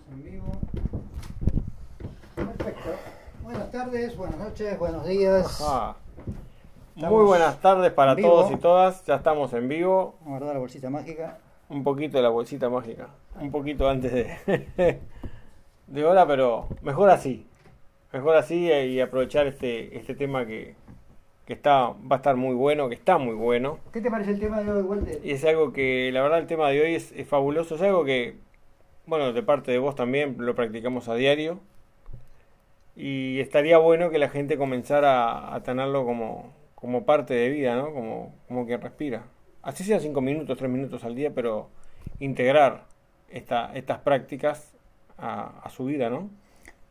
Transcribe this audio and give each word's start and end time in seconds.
Estamos 0.00 0.12
en 0.12 0.22
vivo. 0.32 0.52
Perfecto. 2.34 2.90
Buenas 3.42 3.70
tardes, 3.70 4.16
buenas 4.16 4.38
noches, 4.38 4.78
buenos 4.78 5.06
días. 5.06 5.64
Muy 6.94 7.24
buenas 7.24 7.60
tardes 7.60 7.92
para 7.92 8.14
vivo. 8.14 8.28
todos 8.28 8.52
y 8.52 8.56
todas. 8.56 9.04
Ya 9.04 9.16
estamos 9.16 9.52
en 9.52 9.68
vivo. 9.68 10.14
Vamos 10.20 10.26
a 10.26 10.30
guardar 10.30 10.54
la 10.54 10.60
bolsita 10.60 10.90
mágica. 10.90 11.38
Un 11.68 11.84
poquito 11.84 12.16
de 12.16 12.22
la 12.22 12.28
bolsita 12.30 12.68
mágica. 12.68 13.08
Un 13.40 13.50
poquito 13.50 13.88
antes 13.88 14.12
de, 14.12 15.00
de 15.86 16.04
hora, 16.04 16.26
pero 16.26 16.68
mejor 16.82 17.10
así. 17.10 17.46
Mejor 18.12 18.36
así 18.36 18.66
y 18.72 19.00
aprovechar 19.00 19.46
este, 19.46 19.96
este 19.96 20.14
tema 20.14 20.46
que, 20.46 20.74
que 21.46 21.52
está, 21.52 21.88
va 21.90 22.12
a 22.12 22.16
estar 22.16 22.36
muy 22.36 22.54
bueno, 22.54 22.88
que 22.88 22.94
está 22.94 23.18
muy 23.18 23.34
bueno. 23.34 23.78
¿Qué 23.92 24.00
te 24.00 24.10
parece 24.10 24.32
el 24.32 24.40
tema 24.40 24.62
de 24.62 24.72
hoy, 24.72 24.82
Walter? 24.82 25.20
Y 25.22 25.32
es 25.32 25.44
algo 25.44 25.72
que, 25.72 26.10
la 26.12 26.22
verdad, 26.22 26.38
el 26.38 26.46
tema 26.46 26.70
de 26.70 26.80
hoy 26.80 26.94
es, 26.94 27.12
es 27.12 27.28
fabuloso. 27.28 27.76
Es 27.76 27.82
algo 27.82 28.04
que, 28.04 28.36
bueno, 29.10 29.32
de 29.34 29.42
parte 29.42 29.70
de 29.72 29.78
vos 29.78 29.94
también 29.94 30.36
lo 30.38 30.54
practicamos 30.54 31.08
a 31.10 31.14
diario. 31.14 31.60
Y 32.96 33.40
estaría 33.40 33.78
bueno 33.78 34.10
que 34.10 34.18
la 34.18 34.28
gente 34.28 34.56
comenzara 34.56 35.54
a 35.54 35.62
tenerlo 35.62 36.04
como, 36.04 36.52
como 36.74 37.04
parte 37.04 37.34
de 37.34 37.48
vida, 37.48 37.76
¿no? 37.76 37.92
Como, 37.92 38.34
como 38.48 38.66
que 38.66 38.76
respira. 38.76 39.24
Así 39.62 39.84
sean 39.84 40.00
cinco 40.00 40.20
minutos, 40.20 40.56
tres 40.58 40.70
minutos 40.70 41.04
al 41.04 41.14
día, 41.14 41.30
pero 41.34 41.68
integrar 42.18 42.86
esta, 43.30 43.72
estas 43.74 43.98
prácticas 43.98 44.72
a, 45.18 45.60
a 45.62 45.70
su 45.70 45.84
vida, 45.86 46.10
¿no? 46.10 46.30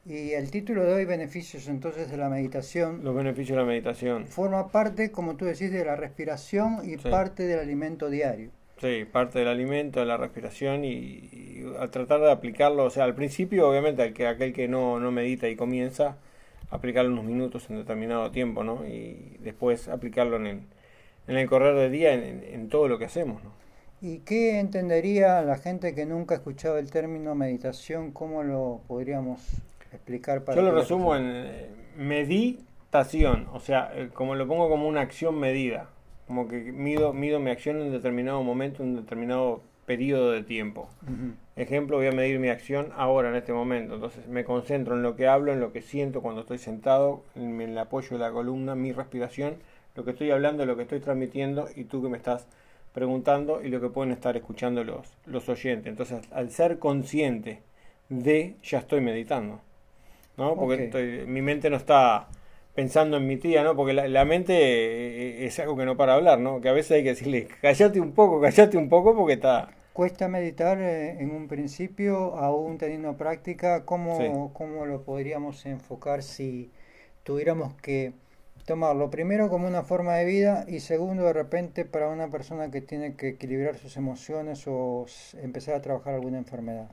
Y 0.06 0.31
el 0.31 0.50
título 0.50 0.84
de 0.86 0.94
hoy, 0.94 1.06
Beneficios 1.06 1.67
entonces 1.67 2.09
de 2.09 2.17
la 2.17 2.30
meditación, 2.30 3.04
Los 3.04 3.16
beneficios 3.16 3.56
de 3.58 3.64
la 3.64 3.67
meditación. 3.67 4.26
forma 4.28 4.70
parte, 4.70 5.12
como 5.12 5.36
tú 5.36 5.45
decís, 5.45 5.72
de 5.72 5.86
la 5.86 5.95
respiración 5.95 6.80
y 6.86 6.97
Sí. 6.97 7.09
parte 7.09 7.44
del 7.44 7.59
alimento 7.59 8.09
diario. 8.09 8.50
Sí, 8.80 9.05
parte 9.05 9.39
del 9.39 9.49
alimento, 9.49 9.99
de 9.99 10.05
la 10.05 10.16
respiración 10.17 10.85
y, 10.85 10.89
y 10.91 11.73
a 11.80 11.89
tratar 11.91 12.22
de 12.22 12.31
aplicarlo, 12.31 12.85
o 12.85 12.89
sea, 12.89 13.03
al 13.03 13.13
principio 13.16 13.69
obviamente 13.69 14.02
al 14.02 14.13
que, 14.13 14.25
aquel 14.27 14.53
que 14.53 14.67
no, 14.69 14.99
no 14.99 15.11
medita 15.11 15.49
y 15.49 15.55
comienza, 15.58 16.17
aplicarlo 16.72 17.11
unos 17.11 17.25
minutos 17.25 17.69
en 17.69 17.77
determinado 17.77 18.31
tiempo, 18.31 18.63
¿no? 18.63 18.85
Y 18.88 19.38
después 19.41 19.89
aplicarlo 19.89 20.38
en 20.38 20.47
el, 20.47 20.59
en 21.27 21.38
el 21.38 21.50
correr 21.50 21.75
del 21.75 21.91
día, 21.91 22.13
en, 22.13 22.23
en- 22.23 22.44
en 22.45 22.69
todo 22.69 22.88
lo 22.88 22.97
que 23.00 23.05
hacemos, 23.05 23.44
¿no? 23.44 23.52
¿Y 24.02 24.19
qué 24.19 24.59
entendería 24.59 25.41
la 25.41 25.57
gente 25.57 25.94
que 25.94 26.05
nunca 26.05 26.35
ha 26.35 26.38
escuchado 26.38 26.77
el 26.77 26.89
término 26.91 27.35
meditación? 27.35 28.11
¿Cómo 28.11 28.44
lo 28.44 28.81
podríamos 28.88 29.41
explicar 29.91 30.44
para 30.45 30.55
Yo 30.55 30.61
lo 30.61 30.72
resumo 30.72 31.16
en 31.16 31.23
eh, 31.27 31.69
meditación, 31.97 33.47
o 33.53 33.59
sea, 33.59 33.91
eh, 33.95 34.09
como 34.13 34.35
lo 34.35 34.47
pongo 34.47 34.69
como 34.69 34.88
una 34.88 35.02
acción 35.02 35.39
medida, 35.39 35.89
como 36.30 36.47
que 36.47 36.58
mido, 36.58 37.11
mido 37.11 37.39
mi 37.39 37.49
acción 37.49 37.77
en 37.77 37.88
un 37.88 37.91
determinado 37.91 38.44
momento, 38.44 38.83
en 38.83 38.89
un 38.89 38.95
determinado 38.97 39.63
periodo 39.88 40.30
de 40.31 40.44
tiempo. 40.44 40.88
Ejemplo, 41.55 41.97
voy 41.97 42.05
a 42.05 42.11
medir 42.11 42.38
mi 42.38 42.49
acción 42.49 42.89
ahora, 42.95 43.30
en 43.30 43.35
este 43.35 43.52
momento. 43.52 43.95
Entonces 43.95 44.27
me 44.27 44.44
concentro 44.44 44.94
en 44.94 45.02
lo 45.02 45.16
que 45.16 45.25
hablo, 45.25 45.52
en 45.52 45.59
lo 45.59 45.73
que 45.73 45.81
siento 45.81 46.22
cuando 46.22 46.41
estoy 46.41 46.59
sentado, 46.59 47.23
en 47.35 47.59
el 47.59 47.75
apoyo 47.75 48.11
de 48.11 48.19
la 48.19 48.31
columna, 48.31 48.75
mi 48.75 48.91
respiración, 48.91 49.55
lo 49.95 50.05
que 50.05 50.11
estoy 50.11 50.30
hablando, 50.30 50.67
lo 50.67 50.75
que 50.75 50.83
estoy 50.83 51.00
transmitiendo 51.00 51.67
y 51.75 51.85
tú 51.85 52.03
que 52.03 52.09
me 52.09 52.17
estás 52.17 52.45
preguntando 52.94 53.63
y 53.63 53.69
lo 53.69 53.81
que 53.81 53.89
pueden 53.89 54.11
estar 54.13 54.38
escuchando 54.38 54.83
los, 54.83 55.07
los 55.25 55.50
oyentes. 55.50 55.88
Entonces, 55.88 56.22
al 56.31 56.52
ser 56.52 56.77
consciente 56.77 57.63
de, 58.09 58.53
ya 58.61 58.77
estoy 58.77 59.02
meditando. 59.02 59.61
¿No? 60.38 60.55
Porque 60.55 60.75
estoy- 60.85 61.25
mi 61.25 61.41
mente 61.41 61.72
no 61.72 61.77
está 61.77 62.27
pensando 62.80 63.17
en 63.17 63.27
mi 63.27 63.35
tía, 63.35 63.61
¿no? 63.61 63.75
Porque 63.75 63.91
la, 63.91 64.08
la 64.08 64.23
mente 64.23 64.53
eh, 64.55 65.45
es 65.45 65.59
algo 65.59 65.75
que 65.75 65.83
no 65.83 65.97
para 65.97 66.13
hablar, 66.13 66.39
¿no? 66.39 66.61
Que 66.61 66.69
a 66.69 66.72
veces 66.72 66.91
hay 66.91 67.03
que 67.03 67.09
decirle, 67.09 67.49
callate 67.61 67.99
un 67.99 68.13
poco, 68.13 68.39
callate 68.39 68.77
un 68.77 68.88
poco 68.88 69.13
porque 69.13 69.33
está... 69.33 69.69
Cuesta 69.91 70.29
meditar 70.29 70.79
eh, 70.79 71.18
en 71.19 71.31
un 71.31 71.50
principio, 71.50 72.38
aún 72.38 72.78
teniendo 72.78 73.18
práctica, 73.18 73.84
¿cómo, 73.84 74.16
Sí. 74.18 74.28
cómo 74.53 74.85
lo 74.85 75.03
podríamos 75.03 75.66
enfocar 75.66 76.23
si 76.23 76.72
tuviéramos 77.23 77.73
que 77.81 78.13
tomarlo 78.66 79.09
primero 79.09 79.50
como 79.50 79.68
una 79.68 79.84
forma 79.84 80.16
de 80.16 80.23
vida 80.23 80.63
y 80.69 80.79
segundo 80.79 81.23
de 81.25 81.34
repente 81.34 81.84
para 81.84 82.07
una 82.07 82.29
persona 82.29 82.72
que 82.72 82.79
tiene 82.79 83.16
que 83.18 83.28
equilibrar 83.28 83.75
sus 83.75 83.97
emociones 83.97 84.63
o 84.68 85.06
empezar 85.41 85.75
a 85.75 85.81
trabajar 85.81 86.13
alguna 86.13 86.38
enfermedad? 86.38 86.88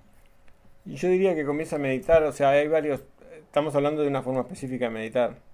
Yo 0.84 1.08
diría 1.08 1.36
que 1.36 1.44
comienza 1.44 1.76
a 1.76 1.78
meditar, 1.78 2.24
o 2.24 2.32
sea, 2.32 2.48
hay 2.50 2.66
varios, 2.66 3.04
estamos 3.44 3.72
hablando 3.76 4.02
de 4.02 4.08
una 4.08 4.22
forma 4.22 4.40
específica 4.40 4.86
de 4.86 4.90
meditar, 4.90 5.46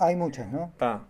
Hay 0.00 0.16
muchas, 0.16 0.50
¿no? 0.50 0.70
está, 0.72 1.02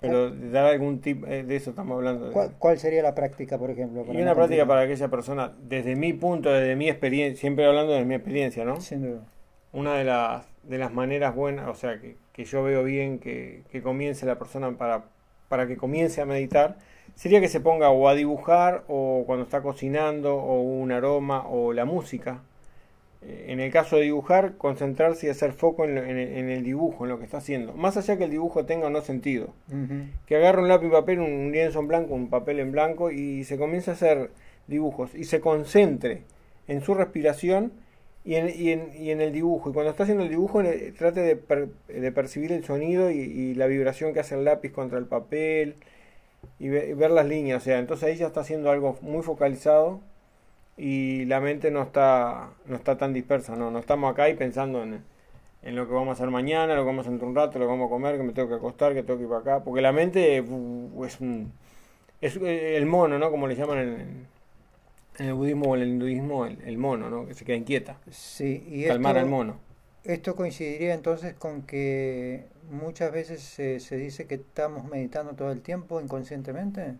pero 0.00 0.30
dar 0.30 0.66
algún 0.66 1.00
tip 1.00 1.24
eh, 1.26 1.42
de 1.42 1.56
eso 1.56 1.70
estamos 1.70 1.96
hablando. 1.96 2.26
de- 2.26 2.32
¿Cuál, 2.32 2.54
cuál 2.58 2.78
sería 2.78 3.02
la 3.02 3.14
práctica, 3.14 3.58
por 3.58 3.70
ejemplo? 3.70 4.04
para 4.04 4.18
y 4.18 4.22
una 4.22 4.34
práctica 4.34 4.66
para 4.66 4.82
aquella 4.82 5.08
persona, 5.08 5.52
desde 5.62 5.96
mi 5.96 6.12
punto, 6.12 6.52
desde 6.52 6.76
mi 6.76 6.88
experiencia, 6.88 7.40
siempre 7.40 7.64
hablando 7.66 7.92
de 7.94 8.04
mi 8.04 8.14
experiencia, 8.14 8.64
¿no? 8.64 8.80
Sin 8.80 9.02
duda. 9.02 9.22
Una 9.72 9.94
de 9.94 10.04
las, 10.04 10.46
de 10.62 10.78
las 10.78 10.92
maneras 10.92 11.34
buenas, 11.34 11.66
o 11.68 11.74
sea, 11.74 12.00
que, 12.00 12.16
que 12.32 12.44
yo 12.44 12.62
veo 12.62 12.84
bien 12.84 13.18
que, 13.18 13.62
que 13.70 13.82
comience 13.82 14.26
la 14.26 14.38
persona 14.38 14.70
para, 14.76 15.04
para 15.48 15.66
que 15.66 15.76
comience 15.76 16.20
a 16.20 16.26
meditar, 16.26 16.76
sería 17.14 17.40
que 17.40 17.48
se 17.48 17.60
ponga 17.60 17.88
o 17.90 18.08
a 18.08 18.14
dibujar 18.14 18.84
o 18.88 19.24
cuando 19.26 19.44
está 19.44 19.62
cocinando 19.62 20.36
o 20.36 20.60
un 20.60 20.92
aroma 20.92 21.46
o 21.48 21.72
la 21.72 21.84
música. 21.86 22.42
Eh, 23.26 23.46
En 23.48 23.60
el 23.60 23.70
caso 23.72 23.96
de 23.96 24.02
dibujar, 24.02 24.54
concentrarse 24.56 25.26
y 25.26 25.30
hacer 25.30 25.52
foco 25.52 25.84
en, 25.84 25.94
lo- 25.96 26.02
en 26.04 26.16
el, 26.18 26.32
en 26.38 26.48
el 26.50 26.62
dibujo, 26.62 27.04
en 27.04 27.10
lo 27.10 27.18
que 27.18 27.24
está 27.24 27.38
haciendo. 27.38 27.72
Más 27.72 27.96
allá 27.96 28.16
que 28.16 28.24
el 28.24 28.30
dibujo 28.30 28.64
tenga 28.66 28.86
o 28.86 28.90
no 28.90 29.00
sentido. 29.00 29.48
Que 30.26 30.36
agarre 30.36 30.62
un 30.62 30.68
lápiz 30.68 30.86
y 30.86 30.90
papel, 30.90 31.20
un 31.20 31.50
lienzo 31.52 31.80
en 31.80 31.88
blanco, 31.88 32.14
un 32.14 32.28
papel 32.30 32.60
en 32.60 32.72
blanco 32.72 33.10
y 33.10 33.44
se 33.44 33.56
comience 33.58 33.90
a 33.90 33.94
hacer 33.94 34.30
dibujos 34.68 35.14
y 35.14 35.24
se 35.24 35.40
concentre 35.40 36.22
en 36.68 36.80
su 36.80 36.94
respiración 36.94 37.72
y 38.24 38.34
en, 38.34 38.48
y 38.48 38.70
en, 38.72 38.90
y 38.96 39.10
en 39.10 39.20
el 39.20 39.32
dibujo. 39.32 39.70
Y 39.70 39.72
cuando 39.72 39.90
está 39.90 40.02
haciendo 40.02 40.24
el 40.24 40.30
dibujo, 40.30 40.60
eh, 40.62 40.92
trate 40.98 41.20
de, 41.20 41.36
per- 41.36 41.68
de 41.88 42.10
percibir 42.12 42.50
el 42.52 42.64
sonido 42.64 43.10
y, 43.12 43.18
y 43.20 43.54
la 43.54 43.66
vibración 43.68 44.12
que 44.12 44.20
hace 44.20 44.34
el 44.34 44.44
lápiz 44.44 44.70
contra 44.72 44.98
el 44.98 45.04
papel 45.06 45.76
y, 46.58 46.68
ve- 46.68 46.88
y 46.90 46.92
ver 46.94 47.12
las 47.12 47.26
líneas. 47.26 47.62
O 47.62 47.64
sea, 47.64 47.78
entonces 47.78 48.08
ahí 48.08 48.16
ya 48.16 48.26
está 48.26 48.40
haciendo 48.40 48.70
algo 48.70 48.98
muy 49.00 49.22
focalizado 49.22 50.00
y 50.76 51.24
la 51.26 51.40
mente 51.40 51.70
no 51.70 51.82
está, 51.82 52.50
no 52.66 52.76
está 52.76 52.96
tan 52.98 53.12
dispersa. 53.12 53.56
No, 53.56 53.70
no 53.70 53.78
estamos 53.78 54.12
acá 54.12 54.28
y 54.28 54.34
pensando 54.34 54.82
en, 54.82 55.02
en 55.62 55.76
lo 55.76 55.86
que 55.86 55.94
vamos 55.94 56.10
a 56.10 56.12
hacer 56.12 56.30
mañana, 56.30 56.74
lo 56.74 56.82
que 56.82 56.86
vamos 56.86 57.06
a 57.06 57.10
hacer 57.10 57.24
un 57.24 57.34
rato, 57.34 57.58
lo 57.58 57.66
que 57.66 57.70
vamos 57.70 57.86
a 57.86 57.90
comer, 57.90 58.16
que 58.16 58.22
me 58.22 58.32
tengo 58.32 58.48
que 58.48 58.54
acostar, 58.56 58.94
que 58.94 59.02
tengo 59.02 59.18
que 59.18 59.24
ir 59.24 59.28
para 59.30 59.40
acá. 59.40 59.64
Porque 59.64 59.80
la 59.80 59.92
mente 59.92 60.40
uh, 60.40 61.04
es 61.04 61.20
un, 61.20 61.52
es 62.20 62.36
eh, 62.36 62.76
el 62.76 62.86
mono, 62.86 63.18
¿no? 63.18 63.30
Como 63.30 63.46
le 63.46 63.56
llaman 63.56 63.78
en, 63.78 64.26
en 65.18 65.26
el 65.26 65.34
budismo 65.34 65.70
o 65.70 65.76
en 65.76 65.82
el 65.82 65.88
hinduismo, 65.88 66.46
el, 66.46 66.60
el 66.62 66.78
mono, 66.78 67.08
¿no? 67.10 67.26
Que 67.26 67.34
se 67.34 67.44
queda 67.44 67.56
inquieta. 67.56 67.96
Sí, 68.10 68.64
y 68.68 68.84
Calmar 68.86 69.16
esto- 69.16 69.24
al 69.24 69.30
mono. 69.30 69.66
Esto 70.04 70.36
coincidiría 70.36 70.94
entonces 70.94 71.34
con 71.34 71.62
que 71.62 72.44
muchas 72.70 73.10
veces 73.10 73.40
se, 73.40 73.80
se 73.80 73.96
dice 73.96 74.28
que 74.28 74.36
estamos 74.36 74.84
meditando 74.84 75.32
todo 75.32 75.50
el 75.50 75.62
tiempo 75.62 76.00
inconscientemente, 76.00 76.94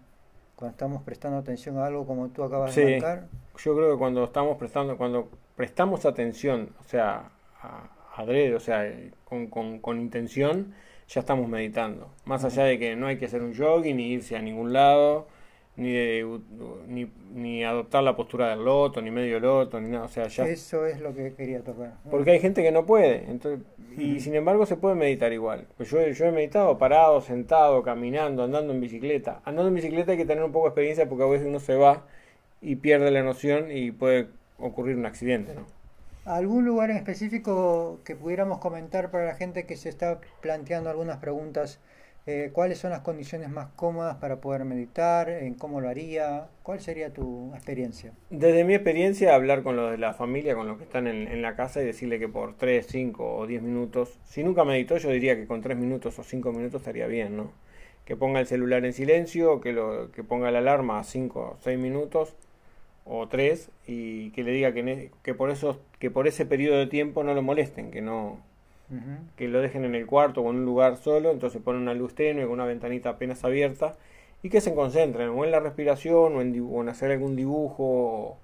cuando 0.56 0.72
estamos 0.72 1.02
prestando 1.02 1.38
atención 1.38 1.78
a 1.78 1.86
algo 1.86 2.06
como 2.06 2.28
tú 2.30 2.42
acabas 2.42 2.74
de 2.74 2.84
Sí. 2.84 2.92
marcar. 2.92 3.28
Yo 3.58 3.76
creo 3.76 3.92
que 3.92 3.98
cuando 3.98 4.24
estamos 4.24 4.56
prestando, 4.58 4.96
cuando 4.96 5.28
prestamos 5.54 6.04
atención, 6.04 6.70
o 6.80 6.84
sea, 6.84 7.30
a, 7.62 7.90
adrede, 8.16 8.54
o 8.54 8.60
sea, 8.60 8.90
con, 9.24 9.46
con, 9.48 9.78
con 9.80 10.00
intención, 10.00 10.74
ya 11.08 11.20
estamos 11.20 11.48
meditando. 11.48 12.10
Más 12.24 12.44
allá 12.44 12.64
de 12.64 12.78
que 12.78 12.96
no 12.96 13.06
hay 13.06 13.18
que 13.18 13.26
hacer 13.26 13.42
un 13.42 13.54
jogging, 13.56 13.96
ni 13.96 14.08
irse 14.12 14.36
a 14.36 14.42
ningún 14.42 14.72
lado, 14.72 15.28
ni, 15.76 15.92
de, 15.92 16.40
ni, 16.88 17.10
ni 17.34 17.64
adoptar 17.64 18.02
la 18.02 18.16
postura 18.16 18.50
del 18.50 18.64
loto, 18.64 19.02
ni 19.02 19.10
medio 19.10 19.38
loto, 19.40 19.80
ni 19.80 19.90
nada. 19.90 20.06
O 20.06 20.08
sea, 20.08 20.26
ya 20.28 20.46
Eso 20.46 20.86
es 20.86 21.00
lo 21.00 21.14
que 21.14 21.34
quería 21.34 21.62
tocar. 21.62 21.94
Porque 22.10 22.30
hay 22.30 22.40
gente 22.40 22.62
que 22.62 22.72
no 22.72 22.86
puede, 22.86 23.30
entonces, 23.30 23.66
y 23.96 24.20
sin 24.20 24.34
embargo 24.34 24.66
se 24.66 24.76
puede 24.76 24.94
meditar 24.94 25.32
igual. 25.32 25.66
Pues 25.76 25.90
yo, 25.90 26.06
yo 26.08 26.24
he 26.24 26.32
meditado 26.32 26.78
parado, 26.78 27.20
sentado, 27.20 27.82
caminando, 27.82 28.42
andando 28.44 28.72
en 28.72 28.80
bicicleta. 28.80 29.42
Andando 29.44 29.68
en 29.68 29.74
bicicleta 29.74 30.12
hay 30.12 30.18
que 30.18 30.26
tener 30.26 30.44
un 30.44 30.52
poco 30.52 30.66
de 30.66 30.70
experiencia 30.70 31.08
porque 31.08 31.24
a 31.24 31.28
veces 31.28 31.46
uno 31.46 31.60
se 31.60 31.74
va 31.74 32.04
y 32.60 32.76
pierde 32.76 33.10
la 33.10 33.22
noción 33.22 33.70
y 33.70 33.92
puede 33.92 34.28
ocurrir 34.58 34.96
un 34.96 35.06
accidente, 35.06 35.54
¿no? 35.54 35.66
¿Algún 36.24 36.64
lugar 36.64 36.90
en 36.90 36.96
específico 36.96 38.00
que 38.04 38.16
pudiéramos 38.16 38.58
comentar 38.58 39.12
para 39.12 39.26
la 39.26 39.34
gente 39.34 39.64
que 39.64 39.76
se 39.76 39.88
está 39.88 40.20
planteando 40.40 40.90
algunas 40.90 41.18
preguntas? 41.18 41.78
Eh, 42.26 42.50
¿Cuáles 42.52 42.78
son 42.78 42.90
las 42.90 43.00
condiciones 43.02 43.48
más 43.50 43.68
cómodas 43.76 44.16
para 44.16 44.40
poder 44.40 44.64
meditar? 44.64 45.28
¿En 45.28 45.54
cómo 45.54 45.80
lo 45.80 45.88
haría? 45.88 46.48
¿Cuál 46.64 46.80
sería 46.80 47.12
tu 47.12 47.52
experiencia? 47.54 48.12
Desde 48.30 48.64
mi 48.64 48.74
experiencia, 48.74 49.34
hablar 49.34 49.62
con 49.62 49.76
los 49.76 49.92
de 49.92 49.98
la 49.98 50.12
familia, 50.12 50.56
con 50.56 50.66
los 50.66 50.76
que 50.78 50.82
están 50.84 51.06
en, 51.06 51.28
en 51.28 51.40
la 51.40 51.54
casa 51.54 51.80
y 51.80 51.84
decirle 51.86 52.18
que 52.18 52.28
por 52.28 52.56
3, 52.56 52.84
5 52.88 53.36
o 53.36 53.46
10 53.46 53.62
minutos, 53.62 54.18
si 54.24 54.42
nunca 54.42 54.64
meditó, 54.64 54.96
yo 54.96 55.10
diría 55.10 55.36
que 55.36 55.46
con 55.46 55.60
3 55.62 55.78
minutos 55.78 56.18
o 56.18 56.24
5 56.24 56.52
minutos 56.52 56.80
estaría 56.80 57.06
bien, 57.06 57.36
¿no? 57.36 57.52
Que 58.04 58.16
ponga 58.16 58.40
el 58.40 58.46
celular 58.48 58.84
en 58.84 58.92
silencio, 58.92 59.60
que, 59.60 59.72
lo, 59.72 60.10
que 60.10 60.24
ponga 60.24 60.50
la 60.50 60.58
alarma 60.58 60.98
a 60.98 61.04
5 61.04 61.40
o 61.40 61.56
6 61.62 61.78
minutos 61.78 62.34
o 63.04 63.28
3 63.28 63.70
y 63.86 64.30
que 64.32 64.42
le 64.42 64.50
diga 64.50 64.72
que, 64.72 64.82
ne- 64.82 65.10
que, 65.22 65.34
por 65.34 65.50
esos, 65.50 65.78
que 66.00 66.10
por 66.10 66.26
ese 66.26 66.44
periodo 66.44 66.78
de 66.78 66.86
tiempo 66.88 67.22
no 67.22 67.34
lo 67.34 67.42
molesten, 67.42 67.92
que 67.92 68.02
no 68.02 68.40
Que 69.36 69.48
lo 69.48 69.60
dejen 69.60 69.84
en 69.84 69.94
el 69.94 70.06
cuarto 70.06 70.42
o 70.42 70.50
en 70.50 70.56
un 70.56 70.64
lugar 70.64 70.96
solo, 70.96 71.30
entonces 71.30 71.60
ponen 71.60 71.82
una 71.82 71.94
luz 71.94 72.14
tenue 72.14 72.44
con 72.44 72.52
una 72.52 72.66
ventanita 72.66 73.10
apenas 73.10 73.44
abierta 73.44 73.96
y 74.42 74.48
que 74.48 74.60
se 74.60 74.74
concentren 74.74 75.30
o 75.30 75.44
en 75.44 75.50
la 75.50 75.60
respiración 75.60 76.36
o 76.36 76.40
en, 76.40 76.68
o 76.70 76.82
en 76.82 76.88
hacer 76.88 77.10
algún 77.10 77.34
dibujo 77.34 77.82
o, 77.84 78.38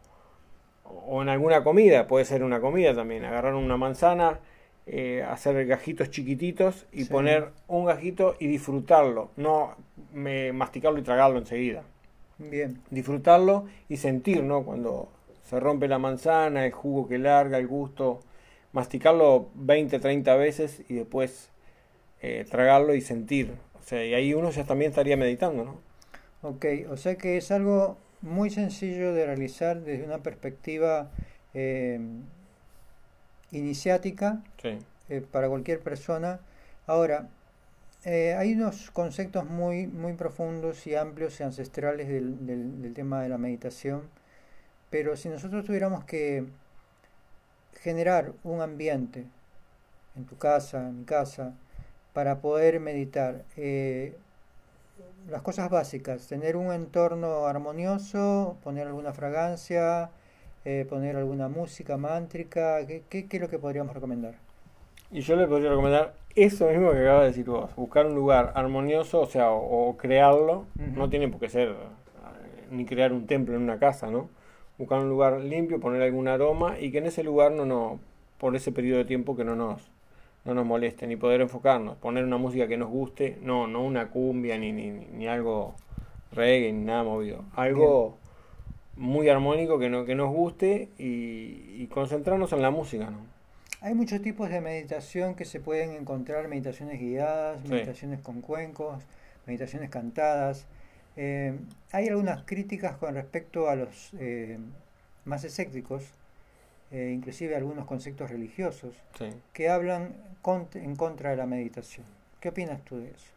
o 1.06 1.22
en 1.22 1.28
alguna 1.28 1.62
comida, 1.62 2.06
puede 2.06 2.24
ser 2.24 2.42
una 2.42 2.60
comida 2.60 2.94
también, 2.94 3.24
agarrar 3.24 3.54
una 3.54 3.76
manzana, 3.76 4.40
eh, 4.86 5.22
hacer 5.22 5.64
gajitos 5.66 6.10
chiquititos 6.10 6.86
y 6.92 7.04
poner 7.04 7.50
un 7.68 7.84
gajito 7.84 8.34
y 8.40 8.48
disfrutarlo, 8.48 9.30
no 9.36 9.76
masticarlo 10.12 10.98
y 10.98 11.02
tragarlo 11.02 11.38
enseguida. 11.38 11.84
Bien. 12.38 12.80
Disfrutarlo 12.90 13.66
y 13.88 13.98
sentir, 13.98 14.42
¿no? 14.42 14.64
Cuando 14.64 15.08
se 15.44 15.60
rompe 15.60 15.86
la 15.86 15.98
manzana, 15.98 16.66
el 16.66 16.72
jugo 16.72 17.08
que 17.08 17.18
larga, 17.18 17.58
el 17.58 17.68
gusto, 17.68 18.20
masticarlo 18.72 19.50
20, 19.54 19.98
30 19.98 20.36
veces 20.36 20.82
y 20.88 20.94
después 20.94 21.50
eh, 22.20 22.46
tragarlo 22.50 22.94
y 22.94 23.00
sentir. 23.00 23.52
O 23.80 23.82
sea, 23.84 24.04
y 24.04 24.14
ahí 24.14 24.34
uno 24.34 24.50
ya 24.50 24.64
también 24.64 24.90
estaría 24.90 25.16
meditando, 25.16 25.64
¿no? 25.64 25.80
Ok, 26.42 26.66
o 26.90 26.96
sea 26.96 27.16
que 27.16 27.36
es 27.36 27.50
algo 27.50 27.98
muy 28.20 28.50
sencillo 28.50 29.12
de 29.12 29.26
realizar 29.26 29.80
desde 29.80 30.04
una 30.04 30.18
perspectiva 30.18 31.10
eh, 31.54 32.00
iniciática 33.50 34.42
eh, 35.08 35.22
para 35.30 35.48
cualquier 35.48 35.80
persona. 35.80 36.40
Ahora, 36.86 37.28
eh, 38.04 38.34
hay 38.36 38.54
unos 38.54 38.90
conceptos 38.90 39.48
muy, 39.48 39.86
muy 39.86 40.14
profundos 40.14 40.86
y 40.86 40.96
amplios 40.96 41.38
y 41.38 41.44
ancestrales 41.44 42.08
del, 42.08 42.46
del, 42.46 42.94
tema 42.94 43.22
de 43.22 43.28
la 43.28 43.38
meditación, 43.38 44.02
pero 44.90 45.16
si 45.16 45.28
nosotros 45.28 45.64
tuviéramos 45.64 46.04
que 46.04 46.44
generar 47.82 48.32
un 48.44 48.60
ambiente 48.60 49.24
en 50.16 50.24
tu 50.24 50.36
casa, 50.36 50.88
en 50.88 51.00
mi 51.00 51.04
casa, 51.04 51.54
para 52.12 52.40
poder 52.40 52.78
meditar, 52.80 53.42
eh, 53.56 54.14
las 55.28 55.42
cosas 55.42 55.70
básicas, 55.70 56.26
tener 56.28 56.56
un 56.56 56.72
entorno 56.72 57.46
armonioso, 57.46 58.56
poner 58.62 58.86
alguna 58.86 59.12
fragancia, 59.12 60.10
eh, 60.64 60.86
poner 60.88 61.16
alguna 61.16 61.48
música 61.48 61.96
mántrica, 61.96 62.86
¿qué, 62.86 63.02
¿qué, 63.08 63.26
es 63.28 63.40
lo 63.40 63.48
que 63.48 63.58
podríamos 63.58 63.94
recomendar? 63.94 64.34
Y 65.10 65.20
yo 65.20 65.36
le 65.36 65.46
podría 65.46 65.70
recomendar 65.70 66.14
eso 66.34 66.68
mismo 66.68 66.92
que 66.92 66.98
acabas 66.98 67.22
de 67.22 67.28
decir 67.28 67.46
vos, 67.46 67.74
buscar 67.76 68.06
un 68.06 68.14
lugar 68.14 68.52
armonioso, 68.54 69.20
o 69.20 69.26
sea, 69.26 69.50
o, 69.50 69.96
crearlo, 69.96 70.66
no 70.76 71.08
tiene 71.10 71.28
por 71.28 71.40
qué 71.40 71.48
ser 71.48 71.68
eh, 71.68 71.74
ni 72.70 72.84
crear 72.84 73.12
un 73.12 73.26
templo 73.26 73.56
en 73.56 73.62
una 73.62 73.78
casa, 73.78 74.10
¿no? 74.10 74.28
Buscar 74.78 75.00
un 75.00 75.08
lugar 75.08 75.40
limpio, 75.40 75.80
poner 75.80 76.02
algún 76.02 76.28
aroma 76.28 76.78
y 76.80 76.90
que 76.90 76.98
en 76.98 77.06
ese 77.06 77.22
lugar 77.22 77.52
no 77.52 77.64
nos, 77.64 78.00
por 78.38 78.56
ese 78.56 78.72
periodo 78.72 78.98
de 78.98 79.04
tiempo 79.04 79.36
que 79.36 79.44
no 79.44 79.54
nos 79.54 79.92
no 80.44 80.54
nos 80.54 80.66
moleste, 80.66 81.06
ni 81.06 81.16
poder 81.16 81.40
enfocarnos, 81.40 81.96
poner 81.98 82.24
una 82.24 82.36
música 82.36 82.66
que 82.66 82.76
nos 82.76 82.90
guste, 82.90 83.38
no, 83.42 83.66
no 83.66 83.84
una 83.84 84.10
cumbia, 84.10 84.58
ni, 84.58 84.72
ni, 84.72 84.90
ni 84.90 85.28
algo 85.28 85.74
reggae, 86.32 86.72
ni 86.72 86.84
nada 86.84 87.04
movido, 87.04 87.44
algo 87.54 88.18
muy 88.96 89.28
armónico 89.28 89.78
que, 89.78 89.88
no, 89.88 90.04
que 90.04 90.14
nos 90.14 90.30
guste 90.30 90.88
y, 90.98 91.86
concentrarnos 91.88 92.52
en 92.52 92.62
la 92.62 92.70
música, 92.70 93.10
¿no? 93.10 93.18
Hay 93.82 93.94
muchos 93.94 94.22
tipos 94.22 94.48
de 94.48 94.60
meditación 94.60 95.34
que 95.34 95.44
se 95.44 95.60
pueden 95.60 95.90
encontrar, 95.90 96.48
meditaciones 96.48 97.00
guiadas, 97.00 97.64
meditaciones 97.68 98.20
con 98.20 98.40
cuencos, 98.40 99.02
meditaciones 99.46 99.90
cantadas. 99.90 100.66
Eh, 101.16 101.54
hay 101.92 102.08
algunas 102.08 102.42
críticas 102.44 102.96
con 102.96 103.14
respecto 103.14 103.68
a 103.68 103.76
los 103.76 104.10
eh, 104.18 104.58
más 105.24 105.44
escépticos, 105.44 106.04
eh, 106.90 107.12
inclusive 107.14 107.56
algunos 107.56 107.86
conceptos 107.86 108.30
religiosos, 108.30 108.94
que 109.52 109.68
hablan 109.68 110.14
en 110.74 110.96
contra 110.96 111.30
de 111.30 111.36
la 111.36 111.46
meditación. 111.46 112.06
¿Qué 112.40 112.48
opinas 112.48 112.84
tú 112.84 112.98
de 112.98 113.10
eso? 113.10 113.30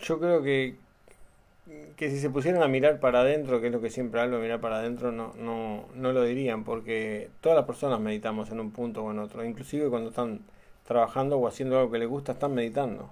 Yo 0.00 0.18
creo 0.18 0.42
que, 0.42 0.76
que 1.96 2.10
si 2.10 2.18
se 2.18 2.30
pusieran 2.30 2.62
a 2.62 2.68
mirar 2.68 3.00
para 3.00 3.20
adentro, 3.20 3.60
que 3.60 3.66
es 3.66 3.72
lo 3.72 3.80
que 3.80 3.90
siempre 3.90 4.20
hablo, 4.20 4.38
mirar 4.38 4.60
para 4.60 4.78
adentro, 4.78 5.12
no, 5.12 5.34
no, 5.34 5.86
no 5.94 6.12
lo 6.12 6.24
dirían, 6.24 6.64
porque 6.64 7.30
todas 7.40 7.56
las 7.56 7.66
personas 7.66 8.00
meditamos 8.00 8.50
en 8.50 8.60
un 8.60 8.70
punto 8.70 9.04
o 9.04 9.10
en 9.10 9.18
otro, 9.18 9.44
inclusive 9.44 9.88
cuando 9.88 10.10
están 10.10 10.40
trabajando 10.86 11.38
o 11.38 11.46
haciendo 11.46 11.78
algo 11.78 11.92
que 11.92 11.98
les 11.98 12.08
gusta, 12.08 12.32
están 12.32 12.54
meditando. 12.54 13.10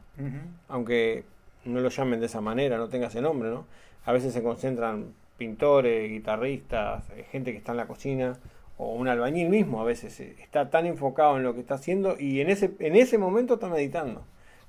Aunque 0.69 1.25
no 1.67 1.81
lo 1.81 1.89
llamen 1.89 2.21
de 2.21 2.27
esa 2.27 2.41
manera, 2.41 2.79
no 2.79 2.89
tenga 2.89 3.09
ese 3.09 3.21
nombre, 3.21 3.51
¿no? 3.51 3.67
A 4.05 4.13
veces 4.13 4.33
se 4.33 4.43
concentran 4.43 5.15
pintores, 5.37 6.11
guitarristas, 6.11 7.05
eh, 7.11 7.27
gente 7.31 7.53
que 7.53 7.59
está 7.59 7.73
en 7.73 7.79
la 7.79 7.87
cocina, 7.87 8.39
o 8.79 8.95
un 8.95 9.09
albañil 9.09 9.49
mismo 9.49 9.81
a 9.81 9.85
veces 9.85 10.19
eh, 10.21 10.37
está 10.41 10.71
tan 10.71 10.87
enfocado 10.87 11.37
en 11.37 11.43
lo 11.43 11.55
que 11.55 11.61
está 11.61 11.75
haciendo 11.75 12.17
y 12.19 12.41
en 12.41 12.51
ese, 12.51 12.73
en 12.79 12.97
ese 12.97 13.19
momento 13.19 13.55
está 13.55 13.69
meditando, 13.69 14.23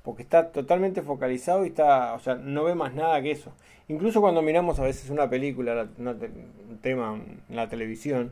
porque 0.04 0.24
está 0.24 0.52
totalmente 0.52 1.02
focalizado 1.02 1.66
y 1.66 1.70
está, 1.70 2.14
o 2.14 2.20
sea, 2.20 2.36
no 2.36 2.64
ve 2.64 2.76
más 2.76 2.94
nada 2.94 3.22
que 3.22 3.32
eso. 3.32 3.52
Incluso 3.90 4.22
cuando 4.22 4.42
miramos 4.42 4.80
a 4.80 4.84
veces 4.84 5.10
una 5.10 5.30
película, 5.30 5.88
un 5.98 6.80
tema 6.82 7.20
en 7.50 7.56
la 7.56 7.70
televisión, 7.70 8.32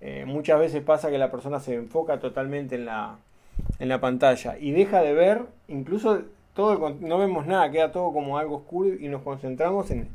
eh, 0.00 0.24
muchas 0.26 0.58
veces 0.58 0.82
pasa 0.82 1.10
que 1.10 1.18
la 1.18 1.30
persona 1.30 1.60
se 1.60 1.74
enfoca 1.74 2.18
totalmente 2.18 2.74
en 2.74 2.86
la, 2.86 3.18
en 3.78 3.88
la 3.88 4.00
pantalla 4.00 4.58
y 4.58 4.72
deja 4.72 5.00
de 5.00 5.12
ver, 5.12 5.42
incluso 5.68 6.22
todo 6.54 6.90
no 7.00 7.18
vemos 7.18 7.46
nada, 7.46 7.70
queda 7.70 7.92
todo 7.92 8.12
como 8.12 8.38
algo 8.38 8.56
oscuro 8.56 8.94
y 8.94 9.08
nos 9.08 9.22
concentramos 9.22 9.90
en, 9.90 10.08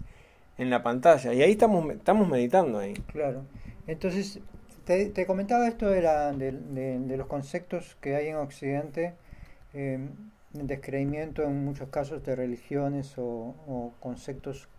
en 0.58 0.70
la 0.70 0.84
pantalla. 0.84 1.34
Y 1.34 1.42
ahí 1.42 1.52
estamos, 1.52 1.90
estamos 1.92 2.28
meditando 2.28 2.80
ahí. 2.80 2.94
Claro. 3.12 3.44
Entonces, 3.88 4.42
te, 4.88 5.26
comentaba 5.26 5.68
esto 5.68 5.90
de, 5.90 6.02
la, 6.02 6.32
de, 6.32 7.18
los 7.18 7.28
conceptos 7.28 7.98
que 8.00 8.16
hay 8.16 8.28
en 8.28 8.38
Occidente, 8.38 9.16
eh, 9.74 10.00
descreimiento 10.54 11.44
en 11.44 11.66
muchos 11.66 11.90
casos 11.90 12.24
de 12.24 12.36
religiones 12.36 13.16
o, 13.18 13.94
conceptos 14.00 14.70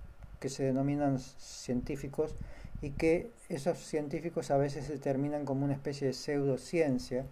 que 0.40 0.48
se 0.48 0.64
denominan 0.64 1.18
científicos 1.18 2.34
y 2.80 2.90
que 2.90 3.30
esos 3.48 3.78
científicos 3.78 4.50
a 4.50 4.56
veces 4.56 4.86
se 4.86 4.98
terminan 4.98 5.44
como 5.44 5.64
una 5.64 5.74
especie 5.74 6.06
de 6.06 6.12
pseudociencia, 6.14 7.26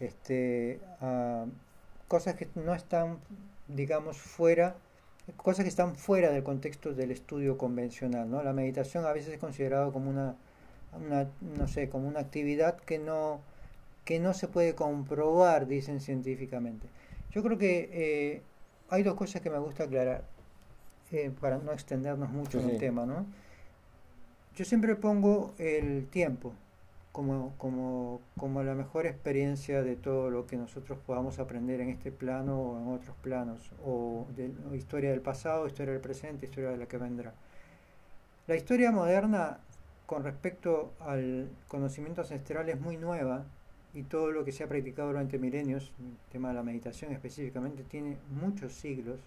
este, 0.00 0.80
cosas 2.08 2.36
que 2.36 2.48
no 2.54 2.74
están, 2.74 3.18
digamos, 3.68 4.18
fuera, 4.18 4.76
cosas 5.36 5.64
que 5.64 5.68
están 5.68 5.96
fuera 5.96 6.30
del 6.30 6.42
contexto 6.42 6.92
del 6.92 7.10
estudio 7.10 7.58
convencional. 7.58 8.30
¿no? 8.30 8.42
La 8.42 8.52
meditación 8.52 9.04
a 9.06 9.12
veces 9.12 9.34
es 9.34 9.38
considerado 9.38 9.92
como 9.92 10.10
una 10.10 10.36
una, 10.98 11.28
no 11.40 11.68
sé, 11.68 11.88
como 11.88 12.08
una 12.08 12.20
actividad 12.20 12.76
que 12.78 12.98
no, 12.98 13.40
que 14.04 14.18
no 14.20 14.34
se 14.34 14.48
puede 14.48 14.74
comprobar, 14.74 15.66
dicen 15.66 16.00
científicamente. 16.00 16.88
Yo 17.30 17.42
creo 17.42 17.58
que 17.58 17.90
eh, 17.92 18.42
hay 18.90 19.02
dos 19.02 19.14
cosas 19.14 19.42
que 19.42 19.50
me 19.50 19.58
gusta 19.58 19.84
aclarar, 19.84 20.24
eh, 21.10 21.30
para 21.40 21.58
no 21.58 21.72
extendernos 21.72 22.30
mucho 22.30 22.60
en 22.60 22.70
el 22.70 22.78
tema, 22.78 23.06
¿no? 23.06 23.26
Yo 24.56 24.64
siempre 24.64 24.94
pongo 24.94 25.52
el 25.58 26.06
tiempo 26.08 26.52
como, 27.14 27.54
como, 27.58 28.20
como 28.36 28.64
la 28.64 28.74
mejor 28.74 29.06
experiencia 29.06 29.84
de 29.84 29.94
todo 29.94 30.30
lo 30.30 30.46
que 30.46 30.56
nosotros 30.56 30.98
podamos 31.06 31.38
aprender 31.38 31.80
en 31.80 31.90
este 31.90 32.10
plano 32.10 32.60
o 32.60 32.80
en 32.80 32.88
otros 32.88 33.14
planos, 33.22 33.70
o 33.84 34.26
de 34.34 34.50
historia 34.76 35.12
del 35.12 35.20
pasado, 35.20 35.68
historia 35.68 35.92
del 35.92 36.02
presente, 36.02 36.46
historia 36.46 36.70
de 36.70 36.76
la 36.76 36.86
que 36.86 36.98
vendrá. 36.98 37.32
La 38.48 38.56
historia 38.56 38.90
moderna 38.90 39.60
con 40.06 40.24
respecto 40.24 40.92
al 40.98 41.48
conocimiento 41.68 42.22
ancestral 42.22 42.68
es 42.68 42.80
muy 42.80 42.96
nueva 42.96 43.44
y 43.94 44.02
todo 44.02 44.32
lo 44.32 44.44
que 44.44 44.50
se 44.50 44.64
ha 44.64 44.68
practicado 44.68 45.06
durante 45.06 45.38
milenios, 45.38 45.92
el 46.00 46.16
tema 46.32 46.48
de 46.48 46.54
la 46.54 46.64
meditación 46.64 47.12
específicamente, 47.12 47.84
tiene 47.84 48.16
muchos 48.42 48.72
siglos 48.72 49.20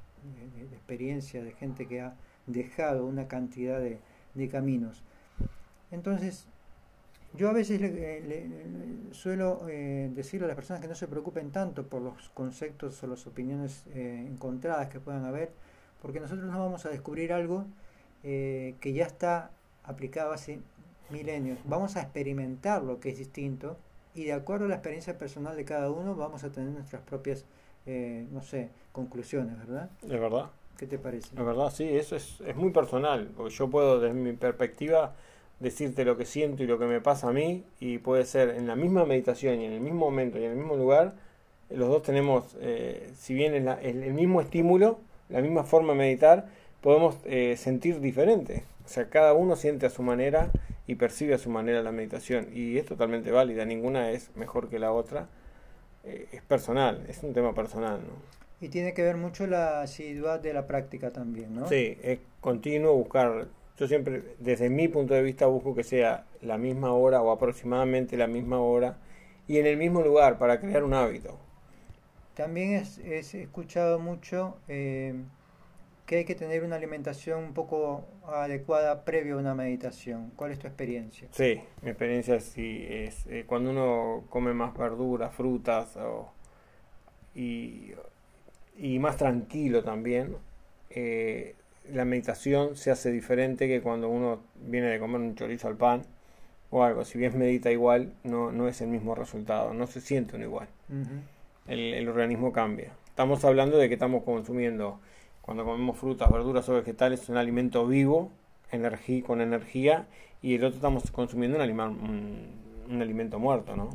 de, 0.58 0.64
experiencia 0.76 1.42
de 1.42 1.54
gente 1.54 1.88
que 1.88 2.02
ha 2.02 2.16
dejado 2.48 3.06
una 3.06 3.30
cantidad 3.30 3.80
de, 3.80 4.02
caminos. 4.50 5.04
Entonces, 5.90 6.48
yo 7.34 7.50
a 7.50 7.54
veces 7.54 7.80
le, 7.82 8.50
suelo 9.12 9.66
eh, 9.70 10.10
decirle 10.14 10.46
a 10.46 10.48
las 10.48 10.56
personas 10.56 10.82
que 10.82 10.88
no 10.88 10.96
se 10.96 11.08
preocupen 11.08 11.52
tanto 11.52 11.88
por 11.88 12.02
los 12.02 12.30
conceptos 12.30 13.02
o 13.04 13.08
las 13.08 13.26
opiniones 13.28 13.86
eh, 13.94 14.26
encontradas 14.28 14.90
que 14.90 15.00
puedan 15.00 15.26
haber, 15.26 15.52
porque 16.02 16.20
nosotros 16.20 16.52
no 16.52 16.60
vamos 16.60 16.86
a 16.86 16.90
descubrir 16.90 17.34
algo 17.34 17.66
eh, 18.24 18.76
que 18.80 18.94
ya 18.94 19.06
está 19.06 19.52
aplicado 19.84 20.32
hace 20.34 20.60
milenios. 21.10 21.60
Vamos 21.66 21.96
a 21.96 22.02
experimentar 22.02 22.84
lo 22.84 23.00
que 23.00 23.10
es 23.10 23.18
distinto 23.18 23.78
y 24.14 24.26
de 24.26 24.34
acuerdo 24.34 24.66
a 24.66 24.70
la 24.70 24.76
experiencia 24.76 25.18
personal 25.18 25.56
de 25.56 25.64
cada 25.64 25.92
uno 25.92 26.16
vamos 26.16 26.44
a 26.44 26.52
tener 26.52 26.72
nuestras 26.72 27.02
propias, 27.04 27.46
eh, 27.86 28.28
no 28.32 28.42
sé, 28.42 28.72
conclusiones, 28.92 29.58
¿verdad? 29.60 29.90
Es 30.02 30.10
verdad. 30.10 30.50
¿Qué 30.78 30.86
te 30.86 31.00
parece? 31.00 31.30
Es 31.30 31.46
verdad, 31.46 31.72
sí, 31.72 31.88
eso 31.88 32.16
es, 32.16 32.40
es 32.42 32.56
muy 32.56 32.72
personal, 32.72 33.32
yo 33.50 33.70
puedo 33.70 34.00
desde 34.00 34.14
mi 34.14 34.34
perspectiva 34.34 35.16
decirte 35.60 36.06
lo 36.06 36.18
que 36.18 36.26
siento 36.26 36.64
y 36.64 36.68
lo 36.68 36.78
que 36.78 36.86
me 36.86 37.02
pasa 37.02 37.30
a 37.30 37.34
mí 37.34 37.64
y 37.80 37.98
puede 37.98 38.26
ser 38.26 38.50
en 38.50 38.68
la 38.68 38.76
misma 38.76 39.06
meditación 39.06 39.60
y 39.60 39.66
en 39.66 39.74
el 39.74 39.82
mismo 39.82 40.06
momento 40.06 40.38
y 40.38 40.44
en 40.44 40.52
el 40.52 40.58
mismo 40.58 40.76
lugar, 40.76 41.16
los 41.70 41.90
dos 41.90 42.04
tenemos, 42.04 42.56
eh, 42.62 43.12
si 43.18 43.34
bien 43.34 43.54
el, 43.54 43.68
el, 43.68 44.14
mismo 44.14 44.40
estímulo, 44.40 45.00
la 45.30 45.42
misma 45.42 45.64
forma 45.64 45.94
de 45.94 46.00
meditar, 46.00 46.48
podemos 46.82 47.18
eh, 47.26 47.56
sentir 47.58 48.00
diferente. 48.00 48.64
O 48.86 48.90
sea, 48.90 49.10
cada 49.10 49.34
uno 49.34 49.56
siente 49.56 49.86
a 49.86 49.90
su 49.90 50.02
manera 50.02 50.52
y 50.86 50.96
percibe 50.96 51.34
a 51.34 51.38
su 51.38 51.50
manera 51.50 51.84
la 51.84 51.92
meditación. 51.92 52.48
Y 52.54 52.78
es 52.78 52.86
totalmente 52.86 53.32
válida, 53.32 53.66
ninguna 53.66 54.12
es 54.12 54.34
mejor 54.36 54.70
que 54.70 54.80
la 54.80 54.94
otra. 54.94 55.28
Eh, 56.06 56.28
es 56.32 56.42
personal, 56.42 57.06
es 57.10 57.22
un 57.24 57.34
tema 57.34 57.54
personal. 57.54 58.00
¿no? 58.00 58.66
Y 58.66 58.70
tiene 58.70 58.94
que 58.94 59.04
ver 59.04 59.18
mucho 59.18 59.46
la 59.46 59.82
asiduidad 59.82 60.40
de 60.40 60.54
la 60.54 60.66
práctica 60.66 61.12
también, 61.12 61.54
¿no? 61.54 61.68
Sí, 61.68 61.98
es 62.02 62.20
continuo 62.40 62.94
buscar 62.96 63.48
Yo 63.78 63.88
siempre, 63.88 64.24
desde 64.40 64.70
mi 64.70 64.88
punto 64.88 65.14
de 65.14 65.22
vista, 65.22 65.46
busco 65.46 65.76
que 65.76 65.84
sea 65.84 66.26
la 66.42 66.58
misma 66.58 66.94
hora 66.94 67.22
o 67.22 67.32
aproximadamente 67.32 68.18
la 68.18 68.28
misma 68.28 68.60
hora 68.60 68.98
y 69.48 69.60
en 69.60 69.68
el 69.68 69.78
mismo 69.78 70.02
lugar 70.02 70.38
para 70.38 70.60
crear 70.60 70.84
un 70.84 70.94
hábito. 70.94 71.38
También 72.34 72.74
es, 72.74 72.98
he 73.00 73.20
escuchado 73.20 74.00
mucho 74.00 74.58
eh, 74.68 75.14
que 76.06 76.18
hay 76.18 76.26
que 76.26 76.36
tener 76.36 76.64
una 76.64 76.76
alimentación 76.76 77.44
un 77.44 77.54
poco 77.54 78.06
adecuada 78.26 79.04
previo 79.06 79.36
a 79.36 79.40
una 79.40 79.54
meditación. 79.54 80.32
¿Cuál 80.36 80.52
es 80.52 80.60
tu 80.60 80.68
experiencia? 80.68 81.28
Sí, 81.32 81.62
mi 81.82 81.90
experiencia 81.90 82.40
sí 82.40 82.86
es 82.90 83.28
eh, 83.28 83.44
cuando 83.46 83.72
uno 83.72 84.24
come 84.30 84.54
más 84.54 84.76
verduras, 84.76 85.36
frutas 85.36 85.98
y, 87.36 87.92
y, 88.78 89.00
más 89.00 89.18
tranquilo 89.18 89.84
también, 89.84 90.38
eh, 90.90 91.56
la 91.94 92.06
meditación 92.06 92.76
se 92.76 92.92
hace 92.92 93.12
diferente 93.12 93.68
que 93.68 93.82
cuando 93.82 94.10
uno 94.10 94.42
viene 94.56 94.88
de 94.88 95.00
comer 95.00 95.22
un 95.22 95.36
chorizo 95.36 95.68
al 95.68 95.76
pan 95.76 96.04
o 96.70 96.84
algo. 96.84 97.06
Si 97.06 97.18
bien 97.18 97.38
medita 97.38 97.72
igual, 97.72 98.14
no, 98.24 98.52
no 98.52 98.68
es 98.68 98.82
el 98.82 98.90
mismo 98.90 99.16
resultado, 99.16 99.74
no 99.74 99.88
se 99.88 100.02
siente 100.02 100.36
uno 100.36 100.46
igual. 100.46 100.68
el, 101.68 102.08
organismo 102.08 102.52
cambia. 102.52 102.92
Estamos 103.08 103.44
hablando 103.46 103.78
de 103.78 103.88
que 103.88 103.96
estamos 103.96 104.24
consumiendo, 104.24 105.00
cuando 105.42 105.66
comemos 105.66 105.98
frutas, 105.98 106.32
verduras 106.32 106.68
o 106.70 106.74
vegetales, 106.74 107.30
un 107.30 107.38
alimento 107.38 107.88
vivo, 107.88 108.32
energía, 108.72 109.24
con 109.24 109.42
energía, 109.42 110.08
y 110.42 110.56
el 110.56 110.64
otro 110.64 110.76
estamos 110.76 111.10
consumiendo 111.12 111.58
un, 111.58 112.48
un, 112.90 113.02
alimento 113.02 113.40
muerto, 113.40 113.76
¿no? 113.76 113.90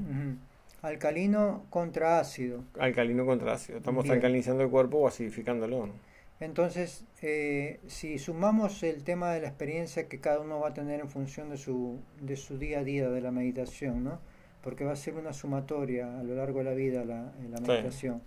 Alcalino 0.82 1.62
contra 1.70 2.18
ácido. 2.18 2.64
Alcalino 2.80 3.24
contra 3.24 3.52
ácido. 3.52 3.78
Estamos 3.78 4.10
alcalinizando 4.10 4.64
el 4.64 4.70
cuerpo 4.70 4.98
o 4.98 5.06
acidificándolo, 5.06 5.86
¿no? 5.86 6.11
Entonces, 6.42 7.04
eh, 7.22 7.78
si 7.86 8.18
sumamos 8.18 8.82
el 8.82 9.04
tema 9.04 9.32
de 9.32 9.40
la 9.40 9.46
experiencia 9.46 10.08
que 10.08 10.18
cada 10.18 10.40
uno 10.40 10.58
va 10.58 10.70
a 10.70 10.74
tener 10.74 10.98
en 10.98 11.08
función 11.08 11.50
de 11.50 11.56
su, 11.56 12.00
de 12.20 12.34
su 12.34 12.58
día 12.58 12.80
a 12.80 12.84
día 12.84 13.08
de 13.08 13.20
la 13.20 13.30
meditación, 13.30 14.02
¿no? 14.02 14.18
porque 14.60 14.84
va 14.84 14.92
a 14.92 14.96
ser 14.96 15.14
una 15.14 15.32
sumatoria 15.32 16.18
a 16.18 16.22
lo 16.24 16.34
largo 16.34 16.58
de 16.58 16.64
la 16.64 16.74
vida 16.74 17.04
la, 17.04 17.32
la 17.48 17.60
meditación. 17.60 18.22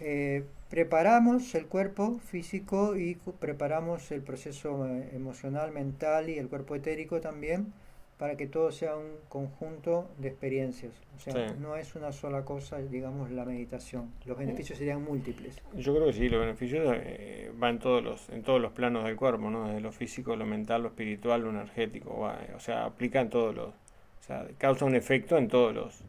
Eh, 0.00 0.44
preparamos 0.68 1.54
el 1.54 1.66
cuerpo 1.66 2.18
físico 2.18 2.96
y 2.96 3.16
preparamos 3.38 4.10
el 4.10 4.22
proceso 4.22 4.88
eh, 4.88 5.10
emocional, 5.12 5.70
mental 5.70 6.30
y 6.30 6.38
el 6.38 6.48
cuerpo 6.48 6.74
etérico 6.74 7.20
también 7.20 7.72
para 8.18 8.36
que 8.36 8.48
todo 8.48 8.72
sea 8.72 8.96
un 8.96 9.12
conjunto 9.28 10.10
de 10.18 10.28
experiencias. 10.28 10.92
O 11.16 11.20
sea, 11.20 11.54
no 11.60 11.76
es 11.76 11.94
una 11.94 12.12
sola 12.12 12.44
cosa, 12.44 12.78
digamos, 12.78 13.30
la 13.30 13.44
meditación. 13.44 14.12
Los 14.26 14.36
beneficios 14.36 14.78
serían 14.78 15.04
múltiples. 15.04 15.56
Yo 15.76 15.94
creo 15.94 16.06
que 16.06 16.12
sí, 16.12 16.28
los 16.28 16.40
beneficios 16.40 16.96
eh, 17.00 17.52
van 17.54 17.76
en 17.76 17.78
todos 17.78 18.02
los 18.02 18.28
en 18.30 18.42
todos 18.42 18.60
los 18.60 18.72
planos 18.72 19.04
del 19.04 19.16
cuerpo, 19.16 19.50
¿no? 19.50 19.68
Desde 19.68 19.80
lo 19.80 19.92
físico, 19.92 20.34
lo 20.34 20.46
mental, 20.46 20.82
lo 20.82 20.88
espiritual, 20.88 21.42
lo 21.42 21.50
energético, 21.50 22.28
o 22.54 22.60
sea, 22.60 22.84
aplica 22.86 23.20
en 23.20 23.30
todos 23.30 23.54
los, 23.54 23.68
o 23.68 24.22
sea, 24.26 24.46
causa 24.58 24.84
un 24.84 24.96
efecto 24.96 25.38
en 25.38 25.48
todos 25.48 25.74
los 25.74 26.02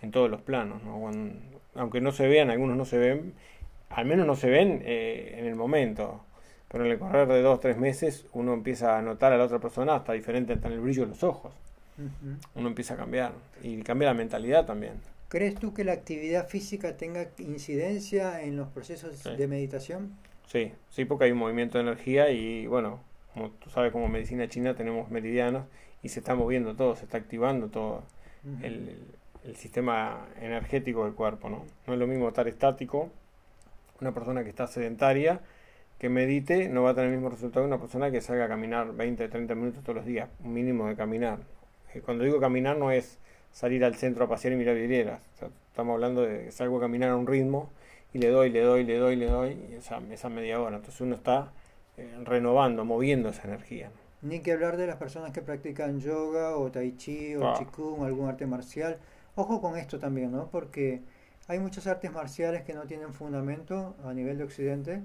en 0.00 0.10
todos 0.10 0.30
los 0.30 0.40
planos, 0.40 0.82
¿no? 0.82 1.08
aunque 1.74 2.00
no 2.00 2.10
se 2.10 2.26
vean, 2.26 2.50
algunos 2.50 2.76
no 2.76 2.84
se 2.84 2.98
ven, 2.98 3.34
al 3.88 4.04
menos 4.04 4.26
no 4.26 4.34
se 4.34 4.50
ven 4.50 4.82
eh, 4.84 5.36
en 5.38 5.46
el 5.46 5.54
momento 5.54 6.24
pero 6.72 6.86
en 6.86 6.92
el 6.92 6.98
correr 6.98 7.28
de 7.28 7.42
dos, 7.42 7.60
tres 7.60 7.76
meses 7.76 8.24
uno 8.32 8.54
empieza 8.54 8.98
a 8.98 9.02
notar 9.02 9.32
a 9.34 9.36
la 9.36 9.44
otra 9.44 9.58
persona 9.58 9.94
hasta 9.94 10.14
diferente, 10.14 10.54
hasta 10.54 10.68
en 10.68 10.74
el 10.74 10.80
brillo 10.80 11.02
de 11.02 11.10
los 11.10 11.22
ojos. 11.22 11.52
Uno 12.54 12.68
empieza 12.68 12.94
a 12.94 12.96
cambiar 12.96 13.32
y 13.62 13.82
cambia 13.82 14.08
la 14.08 14.14
mentalidad 14.14 14.64
también. 14.64 14.94
¿Crees 15.28 15.54
tú 15.54 15.74
que 15.74 15.84
la 15.84 15.92
actividad 15.92 16.48
física 16.48 16.96
tenga 16.96 17.28
incidencia 17.38 18.42
en 18.42 18.56
los 18.56 18.68
procesos 18.68 19.22
de 19.22 19.46
meditación? 19.46 20.16
Sí, 20.46 20.72
sí, 20.88 21.04
porque 21.04 21.26
hay 21.26 21.32
un 21.32 21.38
movimiento 21.38 21.76
de 21.76 21.84
energía 21.84 22.30
y 22.30 22.66
bueno, 22.66 23.00
como 23.34 23.50
tú 23.50 23.68
sabes, 23.68 23.92
como 23.92 24.08
medicina 24.08 24.48
china 24.48 24.74
tenemos 24.74 25.10
meridianos 25.10 25.66
y 26.02 26.08
se 26.08 26.20
está 26.20 26.34
moviendo 26.34 26.74
todo, 26.74 26.96
se 26.96 27.04
está 27.04 27.18
activando 27.18 27.68
todo 27.68 28.02
el, 28.62 28.96
el, 29.44 29.56
sistema 29.56 30.26
energético 30.40 31.04
del 31.04 31.14
cuerpo, 31.14 31.50
¿no? 31.50 31.64
No 31.86 31.92
es 31.92 31.98
lo 31.98 32.06
mismo 32.06 32.28
estar 32.28 32.48
estático, 32.48 33.10
una 34.00 34.12
persona 34.12 34.42
que 34.42 34.50
está 34.50 34.66
sedentaria, 34.66 35.40
que 36.02 36.08
medite 36.08 36.68
no 36.68 36.82
va 36.82 36.90
a 36.90 36.94
tener 36.94 37.10
el 37.10 37.14
mismo 37.14 37.30
resultado 37.30 37.64
que 37.64 37.68
una 37.68 37.78
persona 37.78 38.10
que 38.10 38.20
salga 38.20 38.46
a 38.46 38.48
caminar 38.48 38.92
20, 38.92 39.28
30 39.28 39.54
minutos 39.54 39.84
todos 39.84 39.94
los 39.94 40.04
días, 40.04 40.28
un 40.42 40.52
mínimo 40.52 40.88
de 40.88 40.96
caminar. 40.96 41.38
Eh, 41.94 42.00
cuando 42.00 42.24
digo 42.24 42.40
caminar 42.40 42.76
no 42.76 42.90
es 42.90 43.20
salir 43.52 43.84
al 43.84 43.94
centro 43.94 44.24
a 44.24 44.28
pasear 44.28 44.52
y 44.52 44.56
mirar 44.56 44.74
vidrieras, 44.74 45.22
estamos 45.68 45.94
hablando 45.94 46.22
de 46.22 46.46
que 46.46 46.50
salgo 46.50 46.78
a 46.78 46.80
caminar 46.80 47.10
a 47.10 47.16
un 47.16 47.28
ritmo 47.28 47.70
y 48.12 48.18
le 48.18 48.30
doy, 48.30 48.50
le 48.50 48.62
doy, 48.62 48.82
le 48.82 48.98
doy, 48.98 49.14
le 49.14 49.26
doy, 49.26 49.56
y 49.70 49.74
esa, 49.74 50.00
esa 50.10 50.28
media 50.28 50.60
hora. 50.60 50.78
Entonces 50.78 51.00
uno 51.00 51.14
está 51.14 51.52
eh, 51.96 52.12
renovando, 52.24 52.84
moviendo 52.84 53.28
esa 53.28 53.44
energía. 53.44 53.92
Ni 54.22 54.40
que 54.40 54.50
hablar 54.50 54.78
de 54.78 54.88
las 54.88 54.96
personas 54.96 55.30
que 55.30 55.40
practican 55.40 56.00
yoga 56.00 56.56
o 56.56 56.72
tai 56.72 56.96
chi 56.96 57.36
o 57.36 57.46
ah. 57.46 57.54
chikung, 57.56 58.02
algún 58.02 58.28
arte 58.28 58.44
marcial. 58.44 58.98
Ojo 59.36 59.60
con 59.60 59.78
esto 59.78 60.00
también, 60.00 60.32
¿no? 60.32 60.48
Porque 60.48 61.00
hay 61.46 61.60
muchas 61.60 61.86
artes 61.86 62.10
marciales 62.10 62.62
que 62.62 62.74
no 62.74 62.88
tienen 62.88 63.14
fundamento 63.14 63.94
a 64.04 64.12
nivel 64.12 64.38
de 64.38 64.42
Occidente 64.42 65.00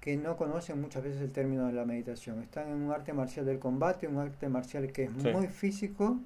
que 0.00 0.16
no 0.16 0.36
conocen 0.36 0.80
muchas 0.80 1.02
veces 1.02 1.20
el 1.20 1.32
término 1.32 1.66
de 1.66 1.72
la 1.72 1.84
meditación. 1.84 2.40
Están 2.42 2.68
en 2.68 2.74
un 2.74 2.92
arte 2.92 3.12
marcial 3.12 3.46
del 3.46 3.58
combate, 3.58 4.06
un 4.06 4.18
arte 4.18 4.48
marcial 4.48 4.92
que 4.92 5.04
es 5.04 5.10
muy 5.10 5.48
físico, 5.48 6.18